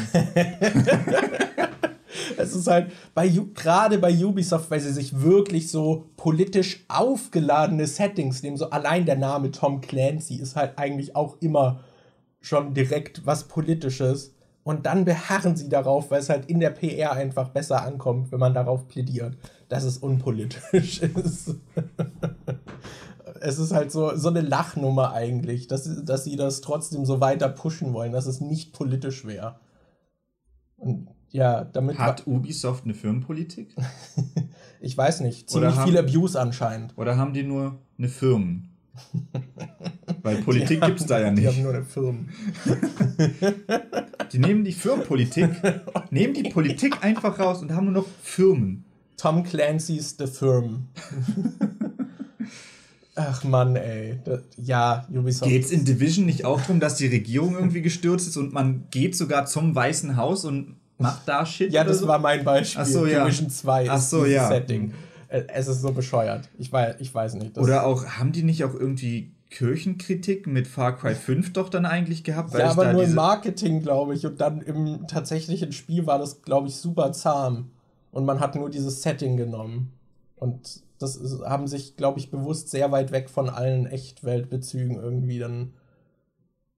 [2.38, 8.44] es ist halt bei gerade bei Ubisoft, weil sie sich wirklich so politisch aufgeladene Settings
[8.44, 8.58] nehmen.
[8.58, 11.80] So allein der Name Tom Clancy ist halt eigentlich auch immer
[12.42, 14.36] schon direkt was Politisches.
[14.64, 18.40] Und dann beharren sie darauf, weil es halt in der PR einfach besser ankommt, wenn
[18.40, 19.36] man darauf plädiert,
[19.68, 21.56] dass es unpolitisch ist.
[23.42, 27.50] Es ist halt so, so eine Lachnummer eigentlich, dass, dass sie das trotzdem so weiter
[27.50, 29.60] pushen wollen, dass es nicht politisch wäre.
[30.78, 33.76] Und ja, damit Hat Ubisoft eine Firmenpolitik?
[34.82, 36.98] ich weiß nicht, ziemlich haben- viel Abuse anscheinend.
[36.98, 38.70] Oder haben die nur eine Firmen?
[40.24, 41.64] Weil Politik gibt's da ja Die haben nicht.
[41.64, 42.20] nur eine Firma.
[44.32, 45.50] Die nehmen die Firmenpolitik,
[46.12, 48.86] nehmen die Politik einfach raus und haben nur noch Firmen.
[49.18, 50.88] Tom Clancy's The Firm.
[53.20, 54.18] Ach Mann, ey.
[54.58, 55.52] Ja, Ubisoft.
[55.52, 59.16] Geht's in Division nicht auch darum, dass die Regierung irgendwie gestürzt ist und man geht
[59.16, 61.74] sogar zum Weißen Haus und macht da Shit?
[61.74, 62.08] Ja, das so?
[62.08, 62.82] war mein Beispiel.
[62.82, 63.26] Ach so, ja.
[63.26, 64.48] Division 2 ist Ach so, ja.
[64.48, 64.94] Setting.
[65.28, 66.48] Äh, Es ist so bescheuert.
[66.58, 67.58] Ich weiß, ich weiß nicht.
[67.58, 72.24] Oder auch, haben die nicht auch irgendwie Kirchenkritik mit Far Cry 5 doch dann eigentlich
[72.24, 72.54] gehabt?
[72.54, 74.26] ja, aber nur im Marketing, glaube ich.
[74.26, 77.72] Und dann im tatsächlichen Spiel war das, glaube ich, super zahm.
[78.12, 79.92] Und man hat nur dieses Setting genommen.
[80.38, 85.40] Und das ist, haben sich, glaube ich, bewusst sehr weit weg von allen Echtweltbezügen irgendwie
[85.40, 85.74] dann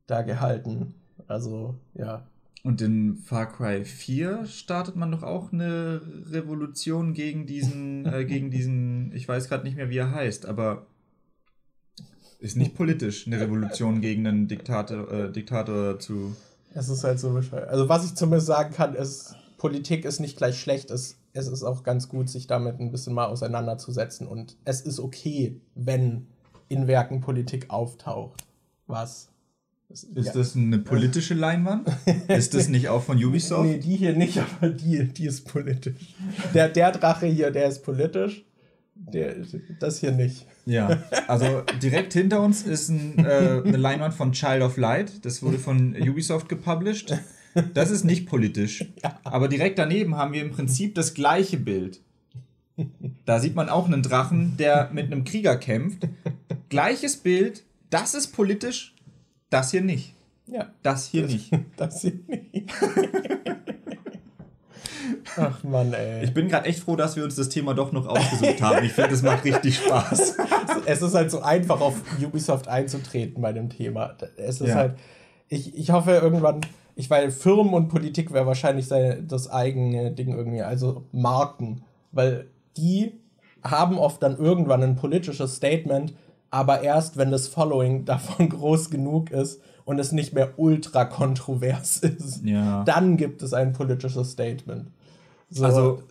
[0.08, 0.94] da gehalten.
[1.28, 2.28] Also, ja.
[2.64, 8.52] Und in Far Cry 4 startet man doch auch eine Revolution gegen diesen, äh, gegen
[8.52, 10.86] diesen, ich weiß gerade nicht mehr, wie er heißt, aber
[12.40, 16.36] ist nicht politisch, eine Revolution gegen einen Diktator, äh, Diktator zu.
[16.74, 17.70] Es ist halt so bescheuert.
[17.70, 20.90] Also, was ich zumindest sagen kann, ist, Politik ist nicht gleich schlecht.
[20.92, 24.28] Es, es ist auch ganz gut, sich damit ein bisschen mal auseinanderzusetzen.
[24.28, 26.28] Und es ist okay, wenn
[26.68, 28.44] in Werken Politik auftaucht.
[28.88, 29.30] Was?
[29.90, 30.32] Ist ja.
[30.32, 31.90] das eine politische Leinwand?
[32.28, 33.66] ist das nicht auch von Ubisoft?
[33.66, 36.16] Nee, die hier nicht, aber die, die ist politisch.
[36.54, 38.46] Der, der Drache hier, der ist politisch.
[38.96, 39.36] Der,
[39.80, 40.46] das hier nicht.
[40.66, 45.26] Ja, also direkt hinter uns ist ein, äh, eine Leinwand von Child of Light.
[45.26, 47.20] Das wurde von Ubisoft gepublished.
[47.74, 48.86] Das ist nicht politisch.
[49.24, 52.00] Aber direkt daneben haben wir im Prinzip das gleiche Bild.
[53.26, 56.08] Da sieht man auch einen Drachen, der mit einem Krieger kämpft.
[56.70, 57.64] Gleiches Bild.
[57.90, 58.96] Das ist politisch.
[59.50, 60.14] Das hier nicht.
[60.48, 61.52] Ja, Das hier nicht.
[61.78, 62.72] das hier nicht.
[65.38, 66.24] Ach Mann, ey.
[66.24, 68.84] Ich bin gerade echt froh, dass wir uns das Thema doch noch ausgesucht haben.
[68.86, 70.38] Ich finde, es macht richtig Spaß.
[70.86, 74.16] es ist halt so einfach, auf Ubisoft einzutreten bei dem Thema.
[74.38, 74.76] Es ist Ja.
[74.76, 74.96] halt,
[75.52, 76.62] ich, ich hoffe irgendwann,
[76.96, 82.48] ich weil Firmen und Politik wäre wahrscheinlich seine, das eigene Ding irgendwie, also Marken, weil
[82.78, 83.14] die
[83.64, 86.14] haben oft dann irgendwann ein politisches Statement,
[86.50, 91.98] aber erst wenn das Following davon groß genug ist und es nicht mehr ultra kontrovers
[91.98, 92.84] ist, Ja.
[92.86, 94.88] dann gibt es ein politisches Statement.
[95.50, 96.04] So, Also,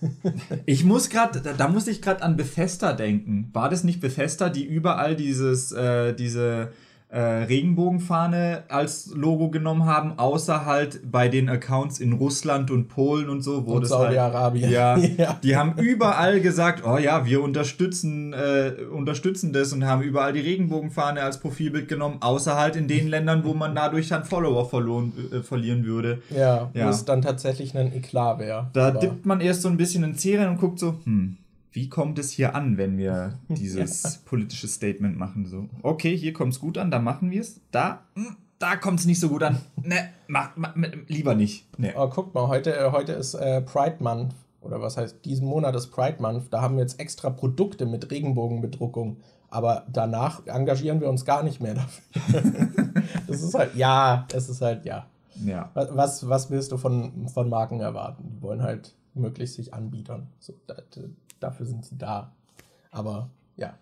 [0.66, 3.48] ich muss gerade, da, da muss ich gerade an Bethesda denken.
[3.52, 6.72] War das nicht Bethesda, die überall dieses, äh, diese
[7.10, 13.28] äh, Regenbogenfahne als Logo genommen haben, außer halt bei den Accounts in Russland und Polen
[13.30, 14.70] und so, wo Und das halt, Saudi-Arabien.
[14.70, 15.38] ja, Ja.
[15.42, 20.40] die haben überall gesagt, oh ja, wir unterstützen, äh, unterstützen das und haben überall die
[20.40, 25.12] Regenbogenfahne als Profilbild genommen, außer halt in den Ländern, wo man dadurch dann Follower verloren,
[25.32, 26.20] äh, verlieren würde.
[26.30, 26.86] ja, Ja.
[26.86, 28.68] wo es dann tatsächlich ein Eklat wäre.
[28.72, 31.36] Da dippt man erst so ein bisschen in rein und guckt so, hm,
[31.78, 35.46] wie kommt es hier an, wenn wir dieses politische Statement machen?
[35.46, 37.60] So, okay, hier kommt es gut an, da machen wir es.
[37.70, 39.60] Da, hm, da kommt es nicht so gut an.
[39.80, 40.74] Ne, mach, mach,
[41.06, 41.66] lieber nicht.
[41.78, 41.94] Ne.
[41.96, 44.34] Oh, guck mal, heute, äh, heute ist äh, Pride Month.
[44.60, 46.46] Oder was heißt, diesen Monat ist Pride Month.
[46.50, 49.18] Da haben wir jetzt extra Produkte mit Regenbogenbedruckung.
[49.50, 52.42] Aber danach engagieren wir uns gar nicht mehr dafür.
[53.28, 55.06] das ist halt, ja, es ist halt, ja.
[55.44, 55.70] Ja.
[55.74, 58.24] Was- Was, willst du von, von Marken erwarten?
[58.34, 60.26] Die wollen halt möglichst sich anbietern.
[60.40, 60.54] So,
[61.40, 62.34] dafür sind sie da.
[62.90, 63.78] Aber ja.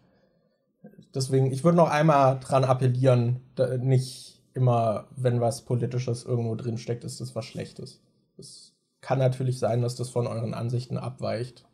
[1.15, 3.41] Deswegen, ich würde noch einmal dran appellieren,
[3.81, 8.01] nicht immer, wenn was Politisches irgendwo drin steckt, ist das was Schlechtes.
[8.39, 11.65] Es kann natürlich sein, dass das von euren Ansichten abweicht.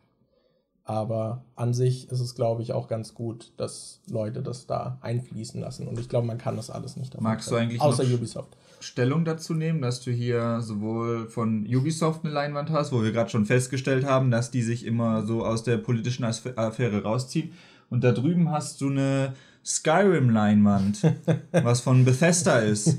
[0.85, 5.61] Aber an sich ist es, glaube ich, auch ganz gut, dass Leute das da einfließen
[5.61, 5.87] lassen.
[5.87, 8.57] Und ich glaube, man kann das alles nicht davon Magst du eigentlich Außer noch- Ubisoft.
[8.83, 13.31] Stellung dazu nehmen, dass du hier sowohl von Ubisoft eine Leinwand hast, wo wir gerade
[13.31, 17.53] schon festgestellt haben, dass die sich immer so aus der politischen Affäre rausziehen.
[17.91, 19.35] Und da drüben hast du eine
[19.65, 21.15] Skyrim-Leinwand,
[21.53, 22.99] was von Bethesda ist,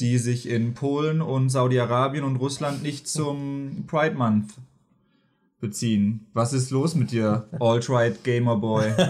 [0.00, 4.54] die sich in Polen und Saudi-Arabien und Russland nicht zum Pride Month
[5.60, 6.26] beziehen.
[6.32, 8.92] Was ist los mit dir, Alt-Right Gamer Boy?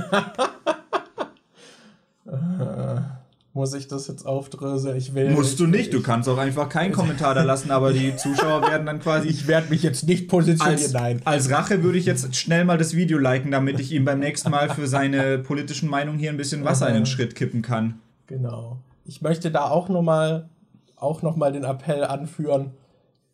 [3.52, 4.96] Muss ich das jetzt aufdröseln?
[4.96, 5.30] Ich will.
[5.30, 8.62] Musst du ich, nicht, du kannst auch einfach keinen Kommentar da lassen, aber die Zuschauer
[8.62, 9.26] werden dann quasi.
[9.26, 11.20] Ich werde mich jetzt nicht positionieren, als, nein.
[11.24, 14.50] als Rache würde ich jetzt schnell mal das Video liken, damit ich ihm beim nächsten
[14.50, 17.98] Mal für seine politischen Meinungen hier ein bisschen Wasser in den Schritt kippen kann.
[18.28, 18.78] Genau.
[19.04, 20.48] Ich möchte da auch nochmal
[20.94, 22.72] auch noch mal den Appell anführen,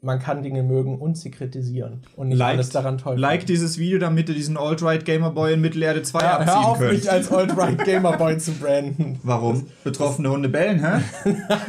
[0.07, 2.03] man kann Dinge mögen und sie kritisieren.
[2.15, 3.47] Und nicht alles daran toll Like finden.
[3.49, 6.93] dieses Video, damit ihr diesen Alt-Right Gamerboy in Mittelerde 2 ja, abziehen hör auf, könnt.
[6.93, 9.19] mich als Alt-Right Gamerboy zu branden.
[9.25, 9.67] Warum?
[9.83, 11.03] Betroffene Hunde bellen, hä?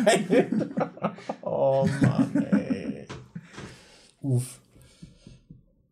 [0.05, 0.71] Nein.
[1.41, 3.07] oh Mann, ey.
[4.21, 4.59] Uff.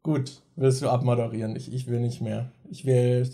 [0.04, 1.56] Gut, willst du abmoderieren?
[1.56, 2.52] Ich, ich will nicht mehr.
[2.70, 3.28] Ich will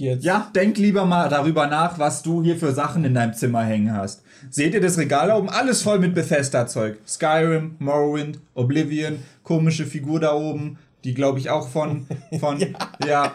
[0.00, 0.24] Jetzt.
[0.24, 3.92] Ja, denk lieber mal darüber nach, was du hier für Sachen in deinem Zimmer hängen
[3.92, 4.22] hast.
[4.48, 5.48] Seht ihr das Regal da oben?
[5.48, 6.98] Alles voll mit Bethesda-Zeug.
[7.06, 12.06] Skyrim, Morrowind, Oblivion, komische Figur da oben, die glaube ich auch von,
[12.38, 12.68] von, ja.
[13.04, 13.34] ja.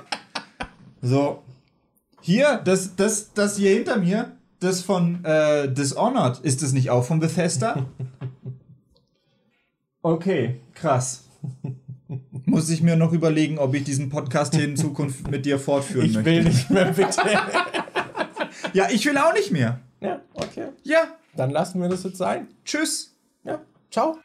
[1.02, 1.44] So.
[2.22, 4.32] Hier, das, das, das hier hinter mir,
[4.62, 7.86] das von äh, Dishonored, ist das nicht auch von Bethesda?
[10.06, 11.24] Okay, krass.
[12.46, 16.08] Muss ich mir noch überlegen, ob ich diesen Podcast hier in Zukunft mit dir fortführen
[16.08, 16.30] ich möchte.
[16.30, 17.22] Ich will nicht mehr, bitte.
[18.74, 19.80] ja, ich will auch nicht mehr.
[20.02, 20.68] Ja, okay.
[20.84, 21.08] Ja.
[21.36, 22.48] Dann lassen wir das jetzt sein.
[22.66, 23.16] Tschüss.
[23.44, 24.18] Ja, ciao.